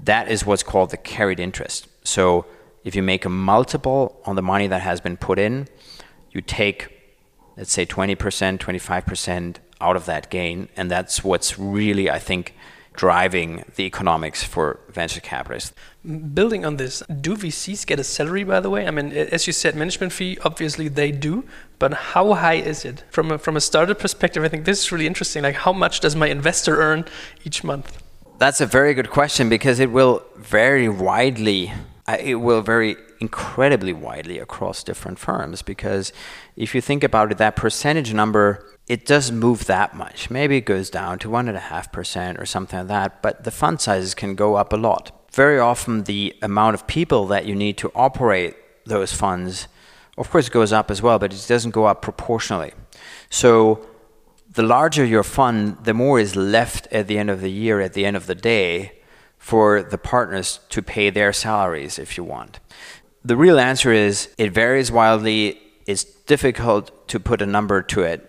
[0.00, 1.88] that is what's called the carried interest.
[2.04, 2.46] So
[2.84, 5.68] if you make a multiple on the money that has been put in,
[6.30, 6.88] you take,
[7.56, 8.16] let's say, 20%,
[8.58, 10.68] 25% out of that gain.
[10.76, 12.54] And that's what's really, I think,
[12.94, 15.72] driving the economics for venture capitalists.
[16.34, 18.88] Building on this, do VCs get a salary, by the way?
[18.88, 21.44] I mean, as you said, management fee, obviously they do,
[21.78, 23.04] but how high is it?
[23.10, 25.44] From a, from a startup perspective, I think this is really interesting.
[25.44, 27.04] Like, how much does my investor earn
[27.44, 28.02] each month?
[28.38, 31.72] That's a very good question because it will vary widely.
[32.06, 36.12] Uh, it will vary incredibly widely across different firms because
[36.54, 40.30] if you think about it, that percentage number, it doesn't move that much.
[40.30, 44.36] Maybe it goes down to 1.5% or something like that, but the fund sizes can
[44.36, 45.10] go up a lot.
[45.32, 48.54] Very often, the amount of people that you need to operate
[48.86, 49.66] those funds,
[50.16, 52.72] of course, goes up as well, but it doesn't go up proportionally.
[53.30, 53.84] So
[54.58, 57.92] the larger your fund, the more is left at the end of the year, at
[57.92, 58.90] the end of the day,
[59.36, 62.58] for the partners to pay their salaries if you want.
[63.24, 65.60] The real answer is it varies wildly.
[65.86, 68.20] It's difficult to put a number to it,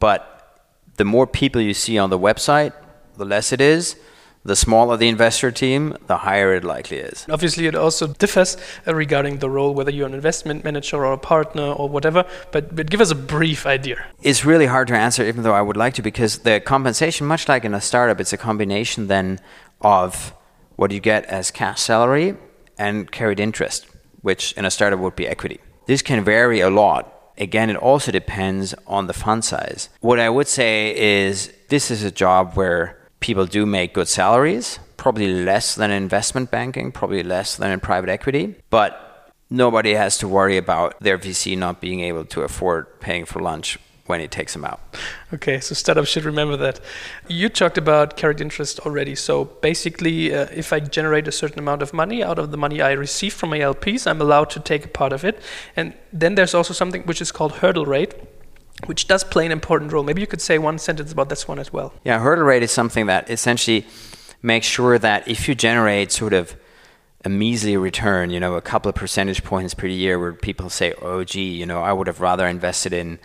[0.00, 0.60] but
[0.96, 2.72] the more people you see on the website,
[3.16, 3.94] the less it is
[4.46, 7.26] the smaller the investor team, the higher it likely is.
[7.28, 8.56] Obviously, it also differs
[8.86, 12.24] uh, regarding the role, whether you're an investment manager or a partner or whatever.
[12.52, 14.04] But, but give us a brief idea.
[14.22, 17.48] It's really hard to answer, even though I would like to, because the compensation, much
[17.48, 19.40] like in a startup, it's a combination then
[19.80, 20.32] of
[20.76, 22.36] what you get as cash salary
[22.78, 23.86] and carried interest,
[24.22, 25.60] which in a startup would be equity.
[25.86, 29.88] This can vary a lot again, it also depends on the fund size.
[30.00, 34.78] What I would say is this is a job where people do make good salaries,
[34.96, 40.28] probably less than investment banking, probably less than in private equity, but nobody has to
[40.28, 44.52] worry about their VC not being able to afford paying for lunch when he takes
[44.52, 44.78] them out.
[45.34, 46.78] Okay, so startups should remember that.
[47.26, 49.16] You talked about carried interest already.
[49.16, 52.80] So basically, uh, if I generate a certain amount of money out of the money
[52.80, 55.40] I receive from my LPs, I'm allowed to take a part of it.
[55.74, 58.14] And then there's also something which is called hurdle rate.
[58.84, 60.04] Which does play an important role.
[60.04, 61.94] Maybe you could say one sentence about this one as well.
[62.04, 63.86] Yeah, hurdle rate is something that essentially
[64.42, 66.54] makes sure that if you generate sort of
[67.24, 70.92] a measly return, you know, a couple of percentage points per year where people say,
[71.00, 73.18] oh, gee, you know, I would have rather invested in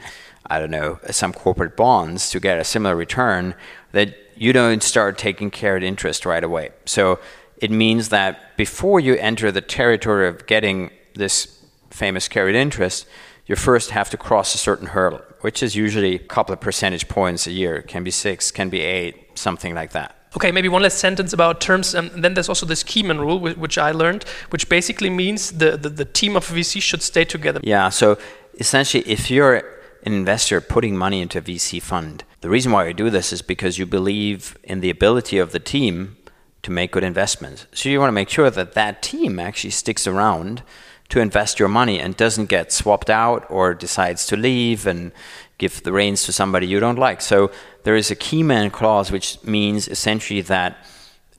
[0.52, 3.56] I don't know, some corporate bonds to get a similar return,
[3.92, 6.72] that you don't start taking carried interest right away.
[6.86, 7.20] So
[7.58, 11.58] it means that before you enter the territory of getting this
[11.90, 13.08] famous carried interest,
[13.46, 17.08] you first have to cross a certain hurdle, which is usually a couple of percentage
[17.08, 17.82] points a year.
[17.82, 20.16] Can be six, can be eight, something like that.
[20.36, 21.94] Okay, maybe one last sentence about terms.
[21.94, 25.90] And then there's also this Keyman rule, which I learned, which basically means the, the,
[25.90, 27.60] the team of VC should stay together.
[27.64, 28.18] Yeah, so
[28.58, 29.64] essentially, if you're
[30.04, 32.24] an investor putting money into a VC fund.
[32.42, 35.60] The reason why you do this is because you believe in the ability of the
[35.60, 36.18] team
[36.64, 37.68] to make good investments.
[37.74, 40.64] So you want to make sure that that team actually sticks around
[41.12, 45.12] to invest your money and doesn't get swapped out or decides to leave and
[45.58, 47.22] give the reins to somebody you don't like.
[47.22, 47.52] So
[47.84, 50.86] there is a key man clause which means essentially that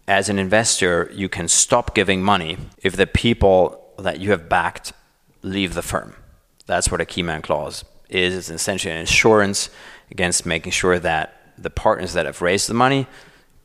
[0.07, 4.93] as an investor you can stop giving money if the people that you have backed
[5.43, 6.15] leave the firm.
[6.67, 9.71] That's what a key man clause is It's essentially an insurance
[10.11, 13.07] against making sure that the partners that have raised the money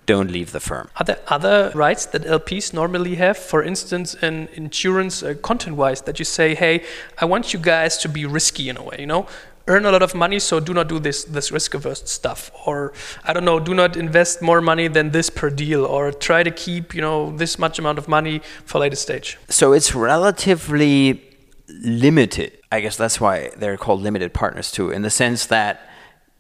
[0.08, 0.90] don't leave the firm.
[0.96, 3.38] Are there other rights that LPs normally have?
[3.38, 6.84] For instance, in insurance, uh, content-wise, that you say, "Hey,
[7.20, 8.98] I want you guys to be risky in a way.
[9.00, 9.28] You know,
[9.68, 12.94] earn a lot of money, so do not do this this risk-averse stuff." Or
[13.28, 16.52] I don't know, do not invest more money than this per deal, or try to
[16.52, 19.38] keep you know this much amount of money for later stage.
[19.50, 21.22] So it's relatively
[21.84, 22.52] limited.
[22.72, 25.74] I guess that's why they're called limited partners too, in the sense that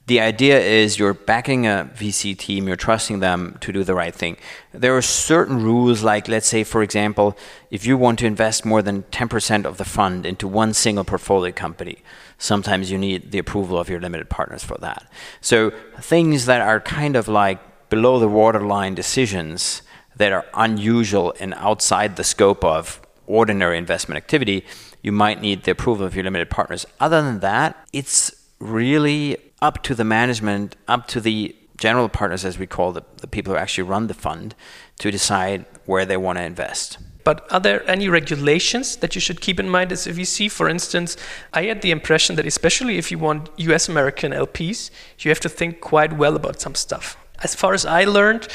[0.08, 4.15] the idea is you're backing a VC team, you're trusting them to do the right
[4.15, 4.38] thing.
[4.72, 7.38] There are certain rules, like let's say, for example,
[7.72, 11.52] if you want to invest more than 10% of the fund into one single portfolio
[11.52, 11.98] company,
[12.38, 15.12] sometimes you need the approval of your limited partners for that.
[15.41, 19.82] So things that are kind of like below the waterline decisions
[20.15, 24.65] that are unusual and outside the scope of ordinary investment activity,
[25.04, 26.86] you might need the approval of your limited partners.
[26.98, 32.58] Other than that, it's really up to the management, up to the general partners, as
[32.58, 34.56] we call the, the people who actually run the fund,
[35.00, 36.98] to decide where they want to invest.
[37.24, 40.50] But are there any regulations that you should keep in mind as a VC?
[40.50, 41.17] For instance,
[41.54, 45.50] I had the impression that especially if you want US American LPs, you have to
[45.50, 47.17] think quite well about some stuff.
[47.43, 48.48] As far as I learned,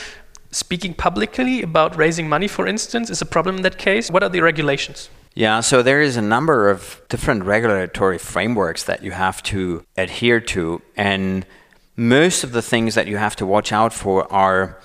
[0.50, 4.10] speaking publicly about raising money, for instance, is a problem in that case.
[4.10, 5.10] What are the regulations?
[5.34, 10.40] Yeah, so there is a number of different regulatory frameworks that you have to adhere
[10.40, 10.82] to.
[10.96, 11.46] And
[11.96, 14.78] most of the things that you have to watch out for are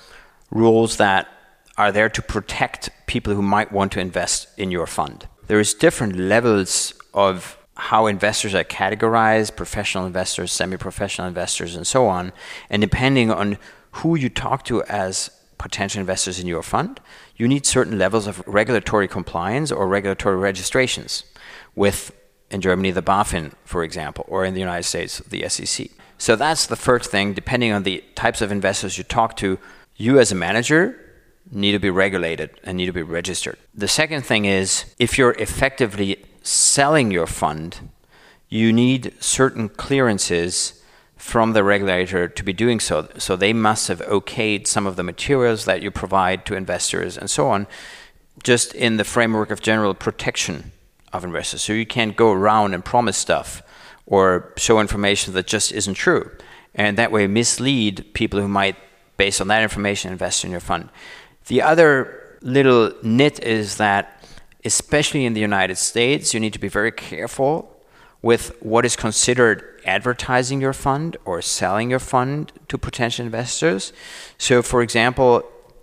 [0.50, 1.28] rules that
[1.76, 5.28] are there to protect people who might want to invest in your fund.
[5.46, 12.06] There is different levels of how investors are categorized, professional investors, semi-professional investors, and so
[12.06, 12.32] on.
[12.70, 13.58] And depending on
[13.92, 17.00] who you talk to as potential investors in your fund,
[17.36, 21.24] you need certain levels of regulatory compliance or regulatory registrations
[21.74, 22.12] with,
[22.50, 25.88] in Germany, the BaFin, for example, or in the United States, the SEC.
[26.16, 27.34] So that's the first thing.
[27.34, 29.58] Depending on the types of investors you talk to,
[29.96, 30.98] you as a manager
[31.50, 33.56] need to be regulated and need to be registered.
[33.74, 37.90] The second thing is if you're effectively selling your fund,
[38.48, 40.77] you need certain clearances
[41.18, 43.08] from the regulator to be doing so.
[43.18, 47.28] So they must have okayed some of the materials that you provide to investors and
[47.28, 47.66] so on,
[48.42, 50.72] just in the framework of general protection
[51.12, 51.62] of investors.
[51.62, 53.62] So you can't go around and promise stuff
[54.06, 56.30] or show information that just isn't true.
[56.74, 58.76] And that way mislead people who might,
[59.16, 60.88] based on that information, invest in your fund.
[61.48, 64.22] The other little nit is that,
[64.64, 67.74] especially in the United States, you need to be very careful
[68.22, 73.92] with what is considered advertising your fund or selling your fund to potential investors.
[74.36, 75.42] So, for example,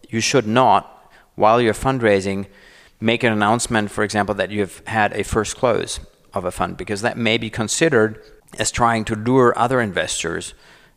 [0.09, 2.47] you should not, while you're fundraising,
[2.99, 5.99] make an announcement, for example, that you've had a first close
[6.33, 8.21] of a fund, because that may be considered
[8.59, 10.53] as trying to lure other investors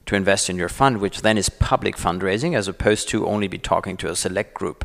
[0.07, 3.59] to invest in your fund, which then is public fundraising, as opposed to only be
[3.59, 4.85] talking to a select group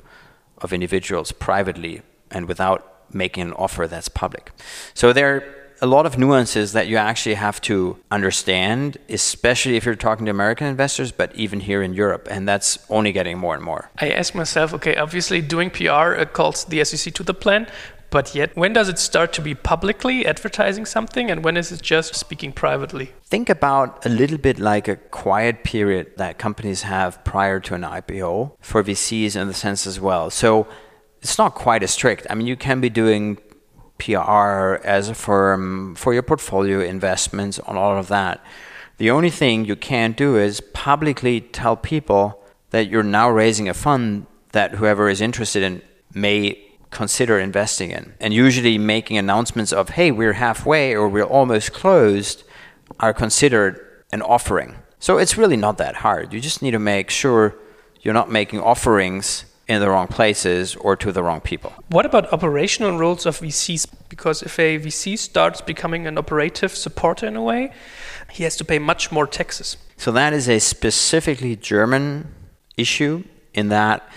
[0.60, 4.52] of individuals privately and without making an offer that's public.
[4.94, 9.96] So there a lot of nuances that you actually have to understand, especially if you're
[9.96, 12.26] talking to American investors, but even here in Europe.
[12.32, 13.92] And that's only getting more and more.
[14.00, 17.68] I ask myself, okay, obviously doing PR uh, calls the SEC to the plan,
[18.12, 21.82] but yet when does it start to be publicly advertising something and when is it
[21.82, 23.12] just speaking privately?
[23.26, 27.82] Think about a little bit like a quiet period that companies have prior to an
[27.82, 30.30] IPO for VCs in the sense as well.
[30.30, 30.66] So
[31.22, 32.26] it's not quite as strict.
[32.30, 33.38] I mean, you can be doing
[34.04, 38.44] PR as a firm for your portfolio investments on all of that.
[38.98, 43.74] The only thing you can't do is publicly tell people that you're now raising a
[43.74, 45.82] fund that whoever is interested in
[46.14, 46.60] may
[46.92, 48.14] consider investing in.
[48.20, 52.44] And usually making announcements of, hey, we're halfway or we're almost closed
[53.00, 53.80] are considered
[54.12, 54.76] an offering.
[55.00, 56.34] So it's really not that hard.
[56.34, 57.56] You just need to make sure
[58.02, 61.74] you're not making offerings in the wrong places or to the wrong people.
[61.90, 63.88] What about operational roles of VCs?
[64.10, 67.72] Because if a VC starts becoming an operative supporter in a way,
[68.32, 69.78] he has to pay much more taxes.
[69.98, 72.34] So that is a specifically German
[72.76, 74.08] issue in that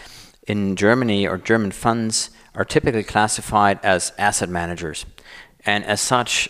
[0.46, 5.06] in Germany or German funds are typically classified as asset managers.
[5.64, 6.48] And as such,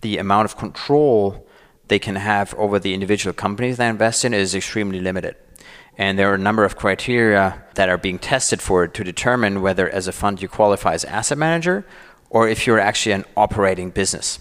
[0.00, 1.46] the amount of control
[1.88, 5.34] they can have over the individual companies they invest in is extremely limited.
[5.98, 9.60] And there are a number of criteria that are being tested for it to determine
[9.60, 11.84] whether, as a fund, you qualify as asset manager
[12.30, 14.38] or if you're actually an operating business.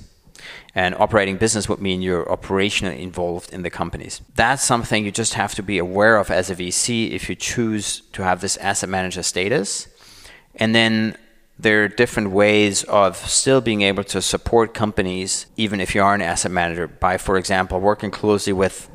[0.75, 4.21] And operating business would mean you're operationally involved in the companies.
[4.35, 8.01] That's something you just have to be aware of as a VC if you choose
[8.13, 9.87] to have this asset manager status.
[10.55, 11.17] And then
[11.57, 16.13] there are different ways of still being able to support companies, even if you are
[16.13, 18.89] an asset manager, by, for example, working closely with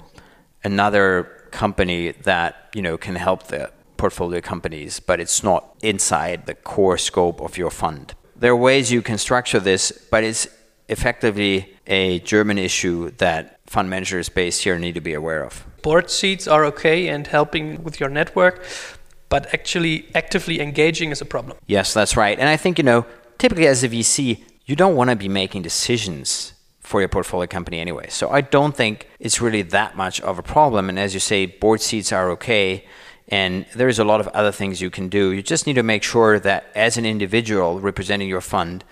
[0.62, 6.54] another company that you know can help the portfolio companies, but it's not inside the
[6.54, 8.14] core scope of your fund.
[8.36, 10.46] There are ways you can structure this, but it's
[10.88, 15.64] effectively a German issue that fund managers based here need to be aware of.
[15.82, 18.64] Board seats are okay and helping with your network,
[19.28, 21.56] but actually actively engaging is a problem.
[21.66, 22.38] Yes, that's right.
[22.38, 23.06] And I think, you know,
[23.38, 26.53] typically as a VC, you don't want to be making decisions
[26.94, 28.06] for your portfolio company anyway.
[28.08, 30.88] So I don't think it's really that much of a problem.
[30.88, 32.84] And as you say, board seats are okay.
[33.26, 35.32] And there's a lot of other things you can do.
[35.32, 38.84] You just need to make sure that as an individual representing your fund,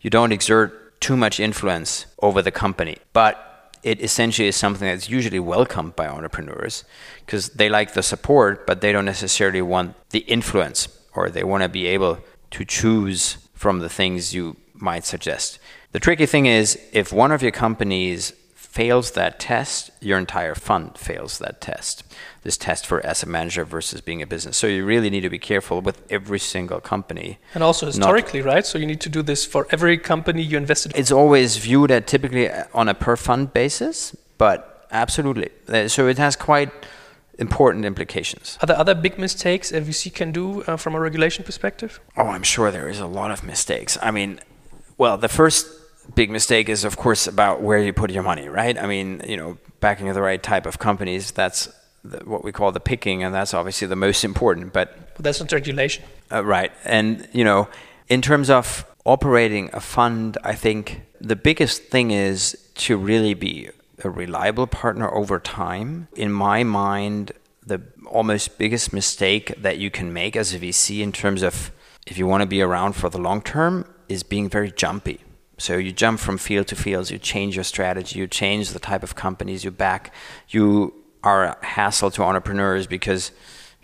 [0.00, 2.96] you don't exert too much influence over the company.
[3.12, 3.34] But
[3.82, 6.84] it essentially is something that's usually welcomed by entrepreneurs
[7.26, 11.62] because they like the support, but they don't necessarily want the influence or they want
[11.62, 12.20] to be able
[12.52, 15.58] to choose from the things you might suggest.
[15.92, 20.96] The tricky thing is if one of your companies fails that test, your entire fund
[20.96, 22.04] fails that test.
[22.44, 24.56] This test for asset manager versus being a business.
[24.56, 27.38] So you really need to be careful with every single company.
[27.52, 28.64] And also historically, right?
[28.64, 30.92] So you need to do this for every company you invested.
[30.92, 31.00] In.
[31.00, 35.48] It's always viewed at typically on a per fund basis, but absolutely.
[35.68, 36.70] Uh, so it has quite
[37.40, 38.56] important implications.
[38.62, 41.98] Are there other big mistakes a VC can do uh, from a regulation perspective?
[42.16, 43.98] Oh, I'm sure there is a lot of mistakes.
[44.00, 44.38] I mean,
[44.96, 45.79] well, the first
[46.14, 48.76] big mistake is, of course, about where you put your money, right?
[48.78, 51.68] I mean, you know, backing the right type of companies, that's
[52.04, 54.72] the, what we call the picking, and that's obviously the most important.
[54.72, 56.04] But, that's not regulation.
[56.30, 56.72] Uh, right.
[56.84, 57.68] And, you know,
[58.08, 63.70] in terms of operating a fund, I think the biggest thing is to really be
[64.02, 66.08] a reliable partner over time.
[66.16, 67.32] In my mind,
[67.66, 71.70] the almost biggest mistake that you can make as a VC in terms of
[72.06, 75.20] if you want to be around for the long term is being very jumpy
[75.60, 79.02] so you jump from field to field, you change your strategy, you change the type
[79.02, 80.12] of companies you back.
[80.48, 83.30] You are a hassle to entrepreneurs because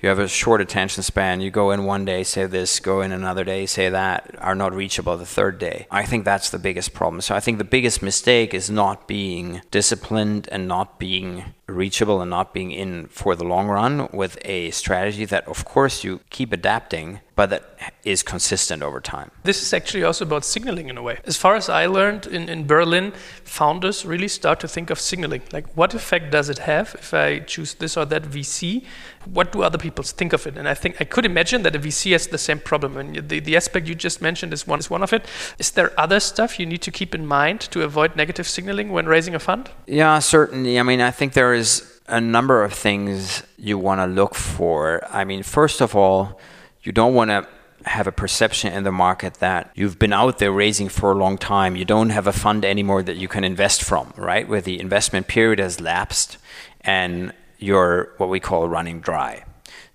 [0.01, 1.41] you have a short attention span.
[1.41, 4.75] You go in one day, say this, go in another day, say that, are not
[4.75, 5.87] reachable the third day.
[5.91, 7.21] I think that's the biggest problem.
[7.21, 12.31] So I think the biggest mistake is not being disciplined and not being reachable and
[12.31, 16.53] not being in for the long run with a strategy that, of course, you keep
[16.53, 19.31] adapting, but that is consistent over time.
[19.45, 21.19] This is actually also about signaling in a way.
[21.27, 23.13] As far as I learned in, in Berlin,
[23.45, 25.43] founders really start to think of signaling.
[25.53, 28.85] Like, what effect does it have if I choose this or that VC?
[29.27, 30.57] What do other people think of it?
[30.57, 32.97] And I think I could imagine that a VC has the same problem.
[32.97, 35.27] And the, the aspect you just mentioned is one, is one of it.
[35.59, 39.05] Is there other stuff you need to keep in mind to avoid negative signaling when
[39.05, 39.69] raising a fund?
[39.87, 40.81] Yeah, certainly.
[40.81, 45.07] I mean, I think there is a number of things you want to look for.
[45.11, 46.41] I mean, first of all,
[46.87, 47.47] you don't want to
[47.85, 51.37] have a perception in the market that you've been out there raising for a long
[51.37, 51.77] time.
[51.77, 54.49] You don't have a fund anymore that you can invest from, right?
[54.49, 56.39] Where the investment period has lapsed
[56.81, 59.45] and you're what we call running dry.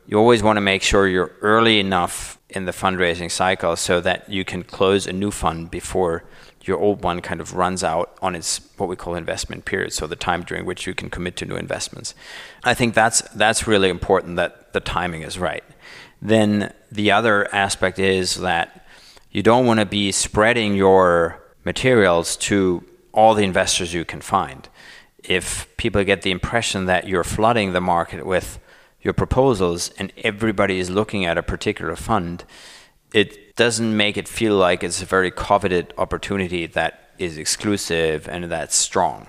[0.08, 4.30] You always want to make sure you're early enough in the fundraising cycle so that
[4.30, 6.24] you can close a new fund before
[6.64, 10.06] your old one kind of runs out on its what we call investment period, so
[10.06, 12.14] the time during which you can commit to new investments.
[12.64, 15.64] I think that's that's really important that the timing is right.
[16.22, 18.86] Then the other aspect is that
[19.32, 24.68] you don't want to be spreading your materials to all the investors you can find.
[25.24, 28.60] If people get the impression that you're flooding the market with
[29.02, 32.44] your proposals and everybody is looking at a particular fund,
[33.14, 38.46] it doesn't make it feel like it's a very coveted opportunity that is exclusive and
[38.46, 39.28] that's strong.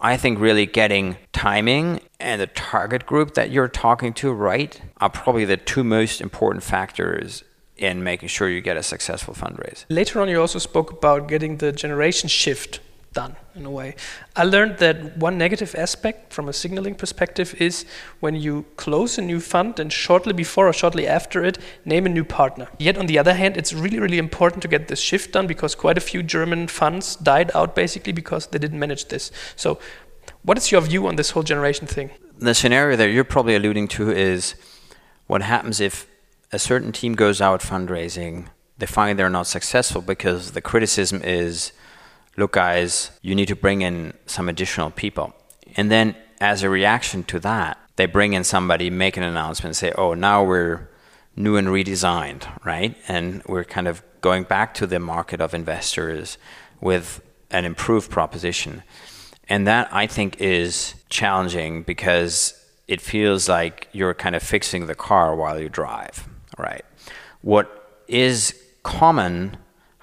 [0.00, 5.10] I think really getting timing and the target group that you're talking to right are
[5.10, 7.44] probably the two most important factors
[7.76, 9.84] in making sure you get a successful fundraise.
[9.88, 12.80] Later on, you also spoke about getting the generation shift
[13.16, 13.96] done in a way.
[14.36, 17.86] I learned that one negative aspect from a signaling perspective is
[18.20, 22.10] when you close a new fund and shortly before or shortly after it, name a
[22.10, 22.68] new partner.
[22.78, 25.74] Yet on the other hand, it's really, really important to get this shift done because
[25.74, 29.32] quite a few German funds died out basically because they didn't manage this.
[29.56, 29.78] So,
[30.42, 32.10] what is your view on this whole generation thing?
[32.38, 34.54] The scenario that you're probably alluding to is
[35.26, 36.06] what happens if
[36.52, 38.46] a certain team goes out fundraising,
[38.78, 41.72] they find they're not successful because the criticism is
[42.36, 45.34] look, guys, you need to bring in some additional people.
[45.76, 49.92] And then, as a reaction to that, they bring in somebody, make an announcement, say,
[49.96, 50.88] oh, now we're
[51.34, 52.94] new and redesigned, right?
[53.08, 56.36] And we're kind of going back to the market of investors
[56.80, 58.82] with an improved proposition.
[59.48, 62.52] And that I think is challenging because
[62.88, 66.28] it feels like you're kind of fixing the car while you drive,
[66.58, 66.84] right?
[67.42, 69.56] What is common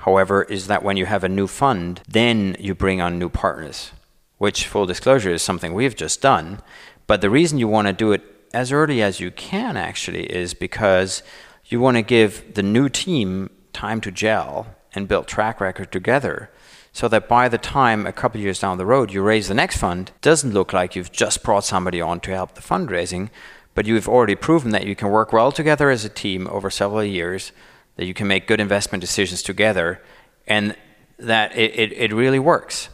[0.03, 3.91] however, is that when you have a new fund, then you bring on new partners,
[4.37, 6.61] which, full disclosure, is something we've just done.
[7.07, 8.21] But the reason you want to do it
[8.53, 11.23] as early as you can actually is because
[11.67, 16.51] you want to give the new team time to gel and build track record together
[16.93, 19.77] so that by the time a couple years down the road you raise the next
[19.77, 23.29] fund doesn't look like you've just brought somebody on to help the fundraising
[23.75, 27.03] but you've already proven that you can work well together as a team over several
[27.03, 27.51] years
[27.95, 30.01] that you can make good investment decisions together,
[30.47, 30.75] and
[31.19, 32.89] that it, it, it really works.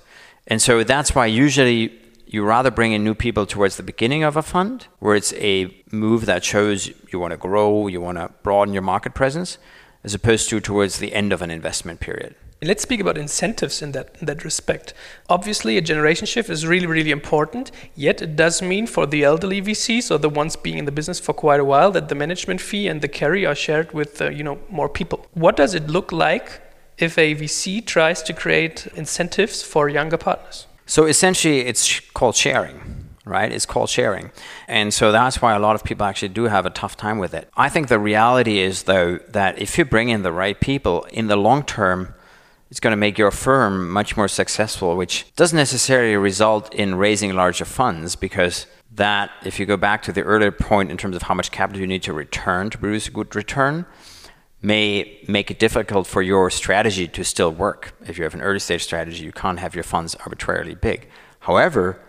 [0.47, 1.97] And so that's why usually
[2.27, 5.73] you rather bring in new people towards the beginning of a fund, where it's a
[5.91, 9.57] move that shows you want to grow, you want to broaden your market presence,
[10.03, 12.35] as opposed to towards the end of an investment period.
[12.61, 14.93] Let's speak about incentives in that in that respect.
[15.29, 17.71] Obviously, a generation shift is really really important.
[17.95, 21.21] Yet it does mean for the elderly VCs or the ones being in the business
[21.21, 24.29] for quite a while that the management fee and the carry are shared with uh,
[24.29, 25.25] you know more people.
[25.33, 26.61] What does it look like
[26.97, 30.67] if a VC tries to create incentives for younger partners?
[30.85, 33.51] So essentially, it's called sharing right?
[33.51, 34.31] It's called sharing.
[34.67, 37.35] And so that's why a lot of people actually do have a tough time with
[37.35, 37.47] it.
[37.55, 41.27] I think the reality is, though, that if you bring in the right people in
[41.27, 42.15] the long term,
[42.69, 47.33] it's going to make your firm much more successful, which doesn't necessarily result in raising
[47.33, 51.23] larger funds because that, if you go back to the earlier point in terms of
[51.23, 53.85] how much capital you need to return to produce a good return,
[54.61, 57.93] may make it difficult for your strategy to still work.
[58.05, 61.09] If you have an early stage strategy, you can't have your funds arbitrarily big.
[61.39, 62.01] However,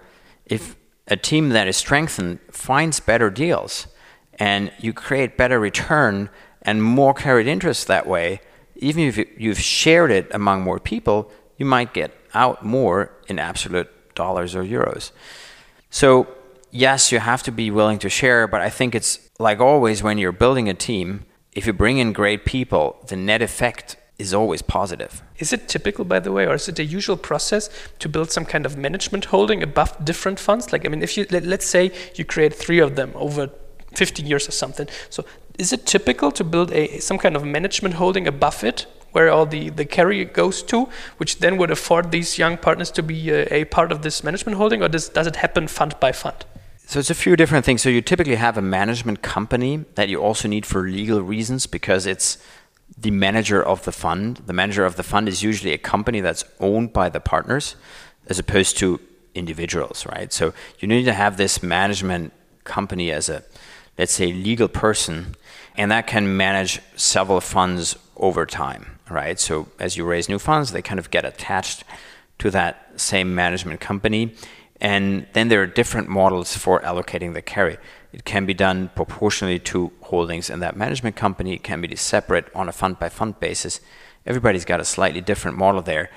[0.44, 3.86] if a team that is strengthened finds better deals
[4.34, 6.28] and you create better return
[6.62, 8.40] and more carried interest that way,
[8.80, 13.88] even if you've shared it among more people, you might get out more in absolute
[14.14, 15.12] dollars or euros.
[15.90, 16.26] So,
[16.70, 20.18] yes, you have to be willing to share, but I think it's like always when
[20.18, 24.62] you're building a team, if you bring in great people, the net effect is always
[24.62, 25.22] positive.
[25.38, 28.44] Is it typical, by the way, or is it a usual process to build some
[28.44, 30.72] kind of management holding above different funds?
[30.72, 33.50] Like, I mean, if you let, us say you create three of them over
[33.94, 35.24] 50 years or something, so
[35.60, 39.46] is it typical to build a some kind of management holding above it where all
[39.46, 43.44] the, the carry goes to, which then would afford these young partners to be a,
[43.52, 46.44] a part of this management holding, or does, does it happen fund by fund?
[46.86, 47.82] So it's a few different things.
[47.82, 52.06] So you typically have a management company that you also need for legal reasons because
[52.06, 52.38] it's
[52.98, 54.38] the manager of the fund.
[54.46, 57.76] The manager of the fund is usually a company that's owned by the partners
[58.26, 59.00] as opposed to
[59.34, 60.32] individuals, right?
[60.32, 62.32] So you need to have this management
[62.64, 63.44] company as a,
[63.98, 65.36] let's say, legal person
[65.80, 69.40] and that can manage several funds over time, right?
[69.40, 71.84] So as you raise new funds, they kind of get attached
[72.40, 74.34] to that same management company.
[74.78, 77.78] And then there are different models for allocating the carry.
[78.12, 81.54] It can be done proportionally to holdings in that management company.
[81.54, 83.80] It can be separate on a fund by fund basis.
[84.26, 86.10] Everybody's got a slightly different model there.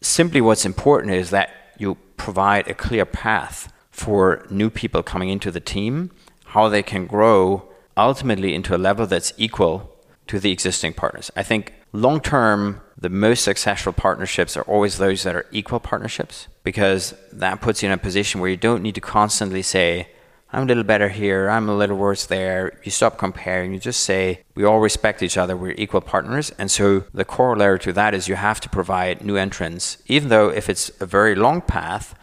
[0.00, 5.52] Simply what's important is that you provide a clear path for new people coming into
[5.52, 6.10] the team,
[6.46, 9.92] how they can grow ultimately into a level that's equal
[10.26, 11.30] to the existing partners.
[11.36, 16.48] I think long term, the most successful partnerships are always those that are equal partnerships
[16.64, 20.08] because that puts you in a position where you don't need to constantly say,
[20.52, 22.80] I'm a little better here, I'm a little worse there.
[22.84, 26.50] You stop comparing, you just say, we all respect each other, we're equal partners.
[26.58, 30.48] And so the corollary to that is you have to provide new entrants, even though
[30.48, 32.14] if it's a very long path,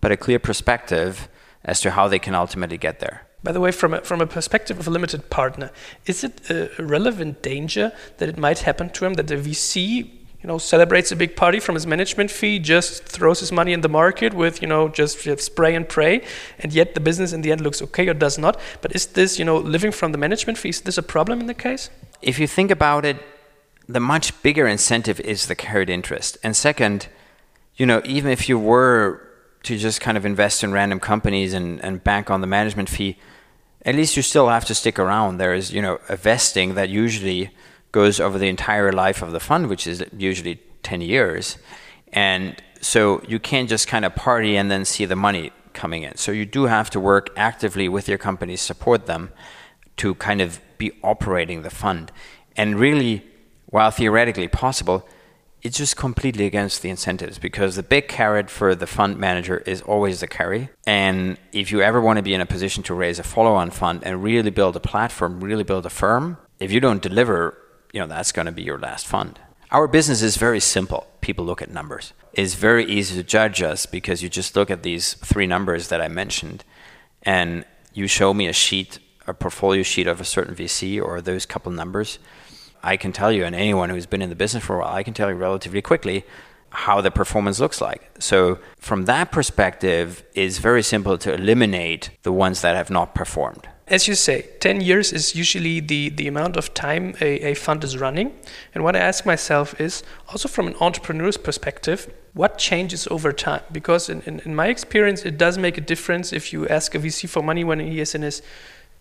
[0.00, 1.28] but a clear perspective
[1.64, 3.26] as to how they can ultimately get there.
[3.42, 5.70] By the way, from a, from a perspective of a limited partner,
[6.06, 10.10] is it a relevant danger that it might happen to him that the VC
[10.42, 13.82] you know, celebrates a big party from his management fee, just throws his money in
[13.82, 16.22] the market with, you know, just spray and pray,
[16.58, 18.58] and yet the business in the end looks okay or does not.
[18.80, 21.46] But is this, you know, living from the management fee, is this a problem in
[21.46, 21.90] the case?
[22.22, 23.18] If you think about it,
[23.86, 26.38] the much bigger incentive is the carried interest.
[26.42, 27.08] And second,
[27.76, 29.26] you know, even if you were
[29.64, 33.18] to just kind of invest in random companies and, and bank on the management fee,
[33.84, 35.38] at least you still have to stick around.
[35.38, 37.50] There is, you know, a vesting that usually
[37.92, 41.58] goes over the entire life of the fund, which is usually 10 years.
[42.12, 46.16] And so you can't just kind of party and then see the money coming in.
[46.16, 49.30] So you do have to work actively with your companies, support them
[49.98, 52.10] to kind of be operating the fund.
[52.56, 53.24] And really,
[53.66, 55.06] while theoretically possible,
[55.62, 59.82] it's just completely against the incentives because the big carrot for the fund manager is
[59.82, 60.70] always the carry.
[60.86, 63.70] And if you ever want to be in a position to raise a follow on
[63.70, 67.56] fund and really build a platform, really build a firm, if you don't deliver
[67.92, 69.38] you know that's going to be your last fund.
[69.70, 71.06] Our business is very simple.
[71.20, 72.12] People look at numbers.
[72.32, 76.00] It's very easy to judge us because you just look at these three numbers that
[76.00, 76.64] I mentioned,
[77.22, 81.46] and you show me a sheet, a portfolio sheet of a certain VC or those
[81.46, 82.18] couple numbers.
[82.82, 85.02] I can tell you, and anyone who's been in the business for a while, I
[85.02, 86.24] can tell you relatively quickly
[86.70, 88.10] how the performance looks like.
[88.18, 93.68] So from that perspective, it's very simple to eliminate the ones that have not performed
[93.90, 97.82] as you say, 10 years is usually the, the amount of time a, a fund
[97.82, 98.32] is running.
[98.72, 103.62] And what I ask myself is also from an entrepreneur's perspective, what changes over time?
[103.72, 107.00] Because in, in, in, my experience, it does make a difference if you ask a
[107.00, 108.42] VC for money when he is in his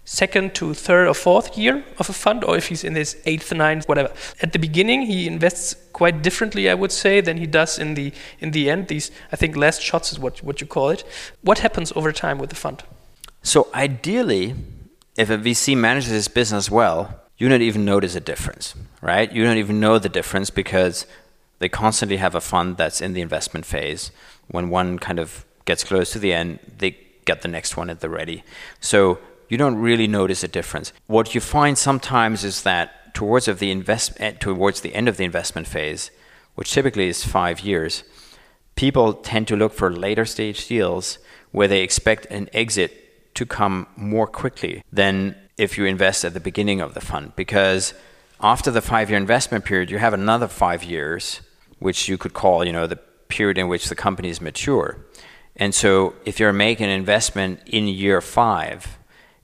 [0.05, 3.53] second to third or fourth year of a fund, or if he's in his eighth,
[3.53, 4.11] ninth, whatever.
[4.41, 8.11] At the beginning, he invests quite differently, I would say, than he does in the
[8.39, 8.87] in the end.
[8.87, 11.03] These, I think, last shots is what what you call it.
[11.41, 12.83] What happens over time with the fund?
[13.43, 14.55] So ideally,
[15.15, 19.31] if a VC manages his business well, you don't even notice a difference, right?
[19.31, 21.05] You don't even know the difference because
[21.59, 24.11] they constantly have a fund that's in the investment phase.
[24.47, 27.99] When one kind of gets close to the end, they get the next one at
[27.99, 28.43] the ready.
[28.79, 29.19] So
[29.49, 30.93] you don't really notice a difference.
[31.07, 35.17] What you find sometimes is that towards of the invest eh, towards the end of
[35.17, 36.11] the investment phase,
[36.55, 38.03] which typically is five years,
[38.75, 41.17] people tend to look for later stage deals
[41.51, 46.39] where they expect an exit to come more quickly than if you invest at the
[46.39, 47.93] beginning of the fund because
[48.41, 51.41] after the five year investment period you have another five years
[51.79, 52.95] which you could call you know the
[53.27, 54.97] period in which the company is mature
[55.55, 58.98] and so if you're making an investment in year five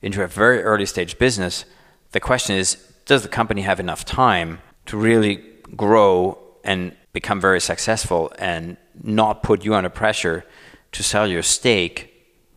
[0.05, 1.65] into a very early stage business
[2.11, 2.69] the question is
[3.05, 5.35] does the company have enough time to really
[5.75, 10.45] grow and become very successful and not put you under pressure
[10.91, 11.97] to sell your stake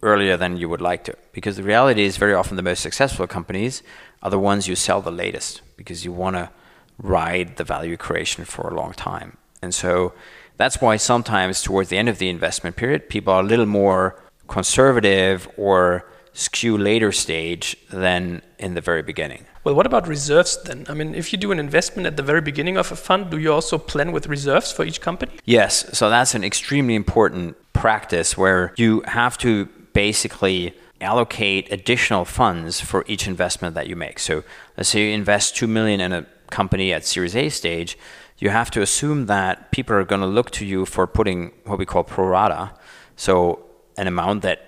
[0.03, 1.15] earlier than you would like to.
[1.33, 3.83] Because the reality is, very often the most successful companies
[4.23, 6.51] are the ones you sell the latest because you want to
[6.99, 9.37] ride the value creation for a long time.
[9.63, 10.13] And so
[10.57, 14.21] that's why sometimes towards the end of the investment period, people are a little more
[14.49, 16.05] conservative or
[16.39, 19.45] skew later stage than in the very beginning.
[19.65, 20.87] Well, what about reserves then?
[20.89, 23.39] I mean, if you do an investment at the very beginning of a fund, do
[23.39, 25.33] you also plan with reserves for each company?
[25.45, 25.99] Yes.
[25.99, 33.05] So that's an extremely important practice where you have to basically allocate additional funds for
[33.09, 34.21] each investment that you make.
[34.21, 34.45] So
[34.77, 37.99] let's say you invest 2 million in a company at Series A stage,
[38.39, 41.81] you have to assume that people are going to look to you for putting what
[41.81, 42.75] we call pro rata,
[43.17, 43.65] so
[43.97, 44.68] an amount that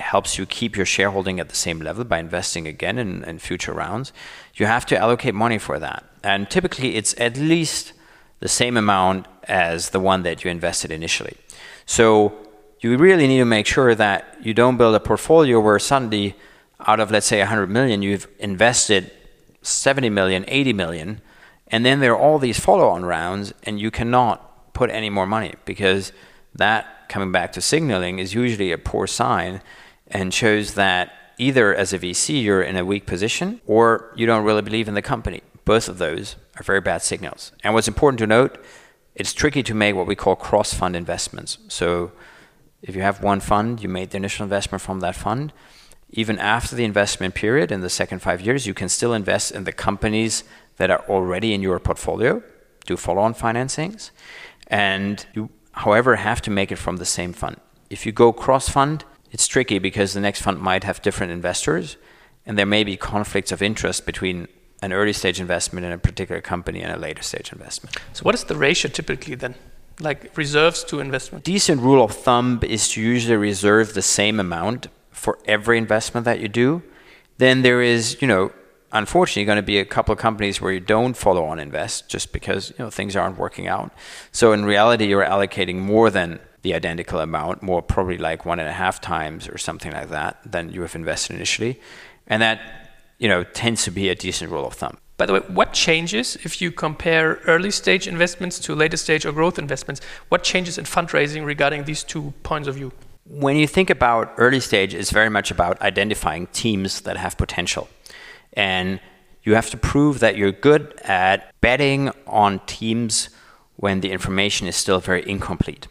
[0.00, 3.72] helps you keep your shareholding at the same level by investing again in, in future
[3.72, 4.12] rounds.
[4.54, 6.04] You have to allocate money for that.
[6.22, 7.92] And typically it's at least
[8.40, 11.36] the same amount as the one that you invested initially.
[11.86, 12.36] So
[12.80, 16.36] you really need to make sure that you don't build a portfolio where suddenly
[16.86, 19.10] out of let's say 100 million you've invested
[19.62, 21.20] 70 million 80 million
[21.66, 25.54] and then there are all these follow-on rounds and you cannot put any more money
[25.64, 26.12] because
[26.54, 29.60] that coming back to signaling is usually a poor sign
[30.10, 34.44] and shows that either as a VC you're in a weak position or you don't
[34.44, 38.18] really believe in the company both of those are very bad signals and what's important
[38.18, 38.58] to note
[39.14, 42.12] it's tricky to make what we call cross fund investments so
[42.82, 45.52] if you have one fund, you made the initial investment from that fund.
[46.10, 49.64] Even after the investment period in the second five years, you can still invest in
[49.64, 50.44] the companies
[50.76, 52.42] that are already in your portfolio
[52.86, 54.10] do follow-on financings,
[54.68, 57.56] and you, however, have to make it from the same fund.
[57.90, 61.96] If you go cross-fund, it's tricky because the next fund might have different investors,
[62.46, 64.48] and there may be conflicts of interest between
[64.82, 67.96] an early stage investment in a particular company and a later stage investment.
[68.12, 69.54] So, what is the ratio typically then?
[70.00, 71.44] Like reserves to investment?
[71.44, 76.38] Decent rule of thumb is to usually reserve the same amount for every investment that
[76.40, 76.82] you do.
[77.38, 78.52] Then there is, you know,
[78.92, 82.32] unfortunately going to be a couple of companies where you don't follow on invest just
[82.32, 83.92] because, you know, things aren't working out.
[84.32, 88.68] So in reality, you're allocating more than the identical amount, more probably like one and
[88.68, 91.80] a half times or something like that than you have invested initially.
[92.26, 92.60] And that,
[93.18, 94.98] you know, tends to be a decent rule of thumb.
[95.16, 99.32] By the way, what changes if you compare early stage investments to later stage or
[99.32, 100.00] growth investments?
[100.28, 102.92] What changes in fundraising regarding these two points of view?
[103.24, 107.88] When you think about early stage, it's very much about identifying teams that have potential.
[108.52, 109.00] And
[109.42, 113.28] you have to prove that you're good at betting on teams
[113.76, 115.88] when the information is still very incomplete.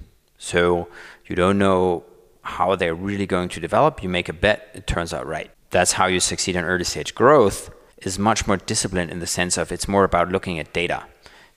[0.48, 0.88] So
[1.26, 2.06] you don't know
[2.41, 4.02] how they're really going to develop.
[4.02, 5.52] You make a bet, it turns out right.
[5.72, 9.58] That's how you succeed in early stage growth is much more disciplined in the sense
[9.58, 11.06] of it's more about looking at data.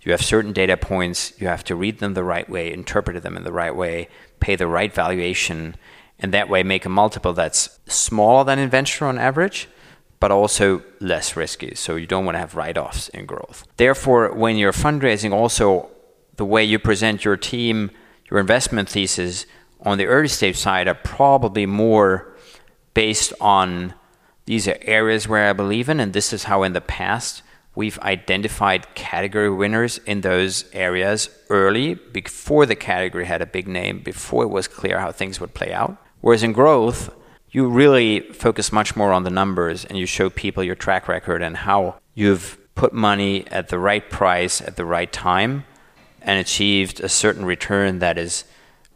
[0.03, 3.37] You have certain data points, you have to read them the right way, interpret them
[3.37, 4.09] in the right way,
[4.41, 5.77] pay the right valuation,
[6.19, 9.69] and that way make a multiple that's smaller than in venture on average,
[10.19, 11.77] but also less risky.
[11.77, 13.67] So you don't want to have write offs in growth.
[13.77, 15.91] Therefore, when you're fundraising, also
[16.37, 17.91] the way you present your team,
[18.31, 19.47] your investment thesis
[19.83, 22.35] on the early stage side are probably more
[22.95, 23.95] based on
[24.47, 27.43] these are areas where I believe in, and this is how in the past
[27.75, 34.01] we've identified category winners in those areas early before the category had a big name,
[34.01, 35.97] before it was clear how things would play out.
[36.21, 37.15] Whereas in growth,
[37.51, 41.43] you really focus much more on the numbers and you show people your track record
[41.43, 45.65] and how you've put money at the right price at the right time
[46.23, 48.45] and achieved a certain return that is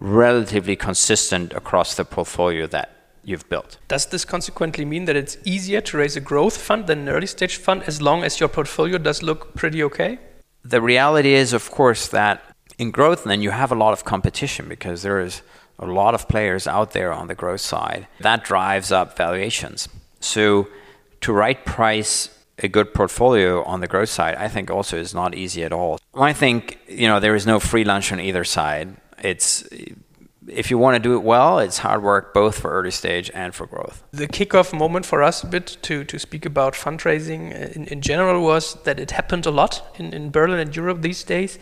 [0.01, 2.91] relatively consistent across the portfolio that
[3.23, 3.79] you've built.
[3.89, 7.27] Does this consequently mean that it's easier to raise a growth fund than an early
[7.27, 10.19] stage fund as long as your portfolio does look pretty okay?
[10.63, 12.43] The reality is, of course, that
[12.79, 15.43] in growth, then you have a lot of competition because there is
[15.79, 18.07] a lot of players out there on the growth side.
[18.21, 19.89] That drives up valuations.
[20.21, 20.69] So
[21.21, 25.35] to right price a good portfolio on the growth side, I think also is not
[25.35, 25.99] easy at all.
[26.15, 28.97] I think, you know, there is no free lunch on either side.
[29.23, 29.67] It's
[30.49, 33.55] if you want to do it well, it's hard work both for early stage and
[33.55, 34.03] for growth.
[34.13, 38.01] The kickoff moment for us a bit to, to speak about fundraising uh, in, in
[38.01, 41.59] general was that it happened a lot in, in Berlin and Europe these days.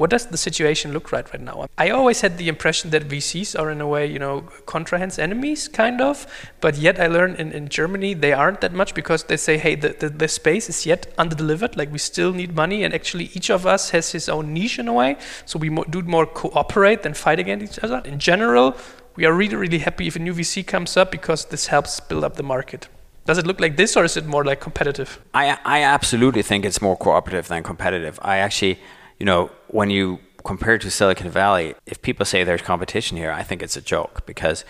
[0.00, 1.66] What does the situation look like right now?
[1.76, 5.68] I always had the impression that VCs are in a way, you know, Contrahend's enemies,
[5.68, 6.26] kind of.
[6.62, 9.74] But yet I learned in, in Germany they aren't that much because they say, hey,
[9.74, 11.76] the, the, the space is yet underdelivered.
[11.76, 12.82] Like we still need money.
[12.82, 15.18] And actually each of us has his own niche in a way.
[15.44, 18.00] So we mo- do more cooperate than fight against each other.
[18.06, 18.78] In general,
[19.16, 22.24] we are really, really happy if a new VC comes up because this helps build
[22.24, 22.88] up the market.
[23.26, 25.20] Does it look like this or is it more like competitive?
[25.34, 28.18] I, I absolutely think it's more cooperative than competitive.
[28.22, 28.78] I actually
[29.20, 33.42] you know, when you compare to Silicon Valley, if people say there's competition here, I
[33.42, 34.64] think it's a joke because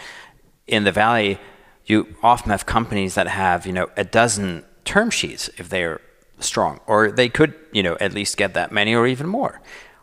[0.66, 1.38] in the Valley,
[1.86, 6.00] you often have companies that have, you know, a dozen term sheets if they're
[6.40, 9.60] strong, or they could, you know, at least get that many or even more.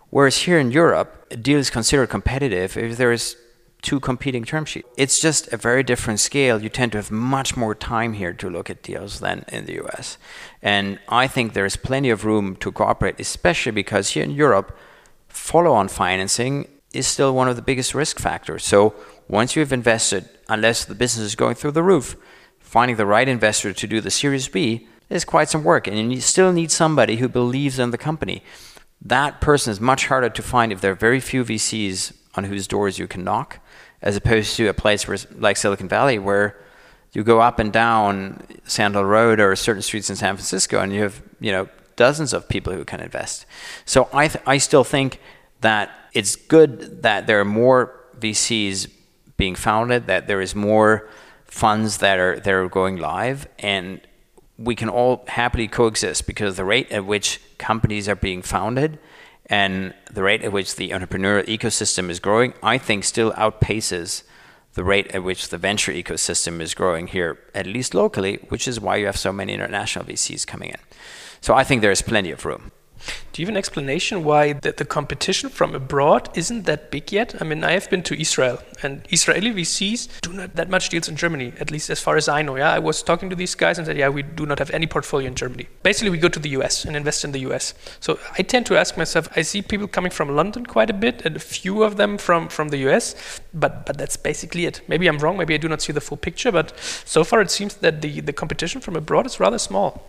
[0.10, 3.36] Whereas here in Europe, a deal is considered competitive if there is
[3.82, 4.88] two competing term sheets.
[4.97, 6.61] It's just a very different scale.
[6.61, 9.82] You tend to have much more time here to look at deals than in the
[9.86, 10.17] US.
[10.61, 14.78] And I think there's plenty of room to cooperate, especially because here in Europe,
[15.28, 18.65] follow on financing is still one of the biggest risk factors.
[18.65, 18.95] So
[19.28, 22.15] once you've invested, unless the business is going through the roof,
[22.59, 25.88] finding the right investor to do the Series B is quite some work.
[25.88, 28.43] And you still need somebody who believes in the company.
[29.01, 32.67] That person is much harder to find if there are very few VCs on whose
[32.67, 33.59] doors you can knock
[34.01, 36.55] as opposed to a place where, like Silicon Valley, where
[37.13, 40.93] you go up and down Sand Hill Road or certain streets in San Francisco, and
[40.93, 43.45] you have you know dozens of people who can invest.
[43.85, 45.19] So I th- I still think
[45.61, 48.89] that it's good that there are more VCs
[49.35, 51.09] being founded, that there is more
[51.45, 53.99] funds that are that are going live, and
[54.59, 58.99] we can all happily coexist because the rate at which companies are being founded
[59.48, 64.24] and the rate at which the entrepreneurial ecosystem is growing, I think still outpaces
[64.74, 68.80] the rate at which the venture ecosystem is growing here, at least locally, which is
[68.80, 70.80] why you have so many international VCs coming in.
[71.41, 72.72] So I think there's plenty of room.
[73.32, 77.39] Do you have an explanation why the, the, competition from abroad isn't that big yet?
[77.39, 81.08] I mean, I have been to Israel, and Israeli VCs do not that much deals
[81.08, 82.56] in Germany, at least as far as I know.
[82.56, 84.88] Yeah, I was talking to these guys and said, yeah, we do not have any
[84.88, 85.68] portfolio in Germany.
[85.84, 87.74] Basically, we go to the US and invest in the US.
[88.00, 91.22] So I tend to ask myself, I see people coming from London quite a bit,
[91.24, 94.82] and a few of them from from the US, but but that's basically it.
[94.88, 95.38] Maybe I'm wrong.
[95.38, 96.74] Maybe I do not see the full picture, but
[97.06, 100.02] so far it seems that the the competition from abroad is rather small.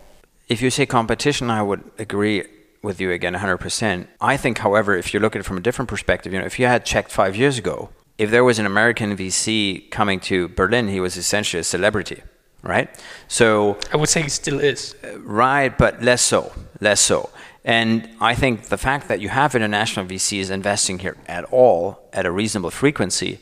[0.47, 2.43] If you say competition, I would agree
[2.81, 4.07] with you again 100%.
[4.21, 6.59] I think, however, if you look at it from a different perspective, you know, if
[6.59, 10.87] you had checked five years ago, if there was an American VC coming to Berlin,
[10.87, 12.21] he was essentially a celebrity,
[12.63, 12.89] right?
[13.27, 14.95] So I would say he still is.
[15.03, 16.51] Uh, right, but less so,
[16.81, 17.29] less so.
[17.63, 22.25] And I think the fact that you have international VCs investing here at all at
[22.25, 23.39] a reasonable frequency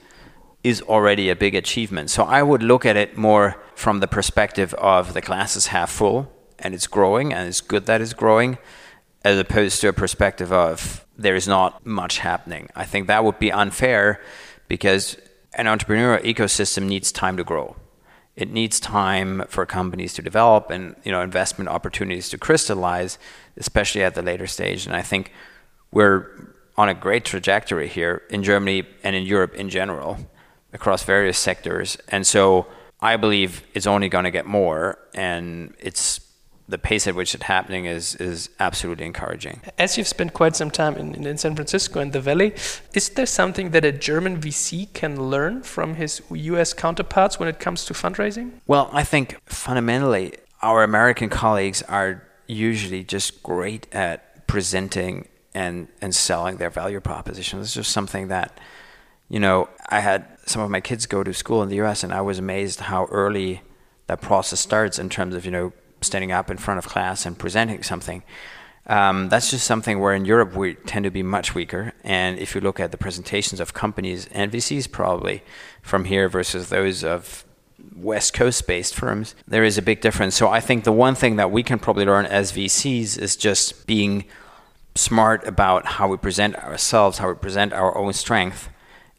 [0.63, 2.09] is already a big achievement.
[2.09, 5.91] So I would look at it more from the perspective of the glass is half
[5.91, 8.57] full and it's growing and it's good that it's growing
[9.27, 12.69] as opposed to a perspective of there is not much happening.
[12.77, 14.21] I think that would be unfair
[14.69, 15.17] because
[15.55, 17.75] an entrepreneurial ecosystem needs time to grow.
[18.37, 23.19] It needs time for companies to develop and you know investment opportunities to crystallize,
[23.57, 24.85] especially at the later stage.
[24.85, 25.33] And I think
[25.91, 30.19] we're on a great trajectory here in Germany and in Europe in general
[30.71, 31.97] across various sectors.
[32.07, 32.67] And so
[33.01, 36.26] I believe it's only going to get more and it's
[36.69, 39.61] the pace at which it's happening is is absolutely encouraging.
[39.77, 42.53] As you've spent quite some time in, in San Francisco and the Valley,
[42.93, 47.59] is there something that a German VC can learn from his US counterparts when it
[47.59, 48.51] comes to fundraising?
[48.67, 56.13] Well, I think fundamentally our American colleagues are usually just great at presenting and and
[56.13, 57.61] selling their value proposition.
[57.61, 58.59] It's just something that
[59.29, 62.13] you know, I had some of my kids go to school in the US and
[62.13, 63.61] I was amazed how early
[64.07, 67.37] that process starts in terms of, you know, standing up in front of class and
[67.37, 68.23] presenting something.
[68.87, 71.93] Um, that's just something where in Europe we tend to be much weaker.
[72.03, 75.43] And if you look at the presentations of companies and VCs, probably
[75.81, 77.43] from here versus those of
[77.95, 80.35] West Coast based firms, there is a big difference.
[80.35, 83.87] So I think the one thing that we can probably learn as VCs is just
[83.87, 84.23] being
[84.95, 88.69] smart about how we present ourselves, how we present our own strength,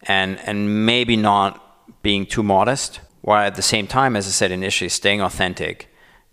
[0.02, 4.50] and, and maybe not being too modest, while at the same time, as I said
[4.50, 5.87] initially, staying authentic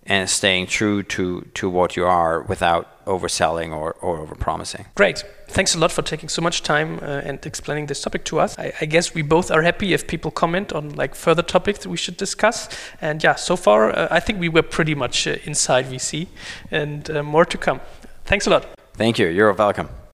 [0.06, 4.86] and staying true to, to what you are without overselling or, or overpromising.
[4.95, 5.24] Great.
[5.47, 8.58] Thanks a lot for taking so much time uh, and explaining this topic to us.
[8.58, 11.89] I, I, guess we both are happy if people comment on like further topics that
[11.89, 12.68] we should discuss.
[13.01, 16.28] And yeah, so far uh, I think we were pretty much uh, inside VC
[16.72, 17.80] and uh, more to come.
[18.26, 18.68] Thanks a lot.
[18.93, 19.28] Thank you.
[19.28, 19.89] You're welcome.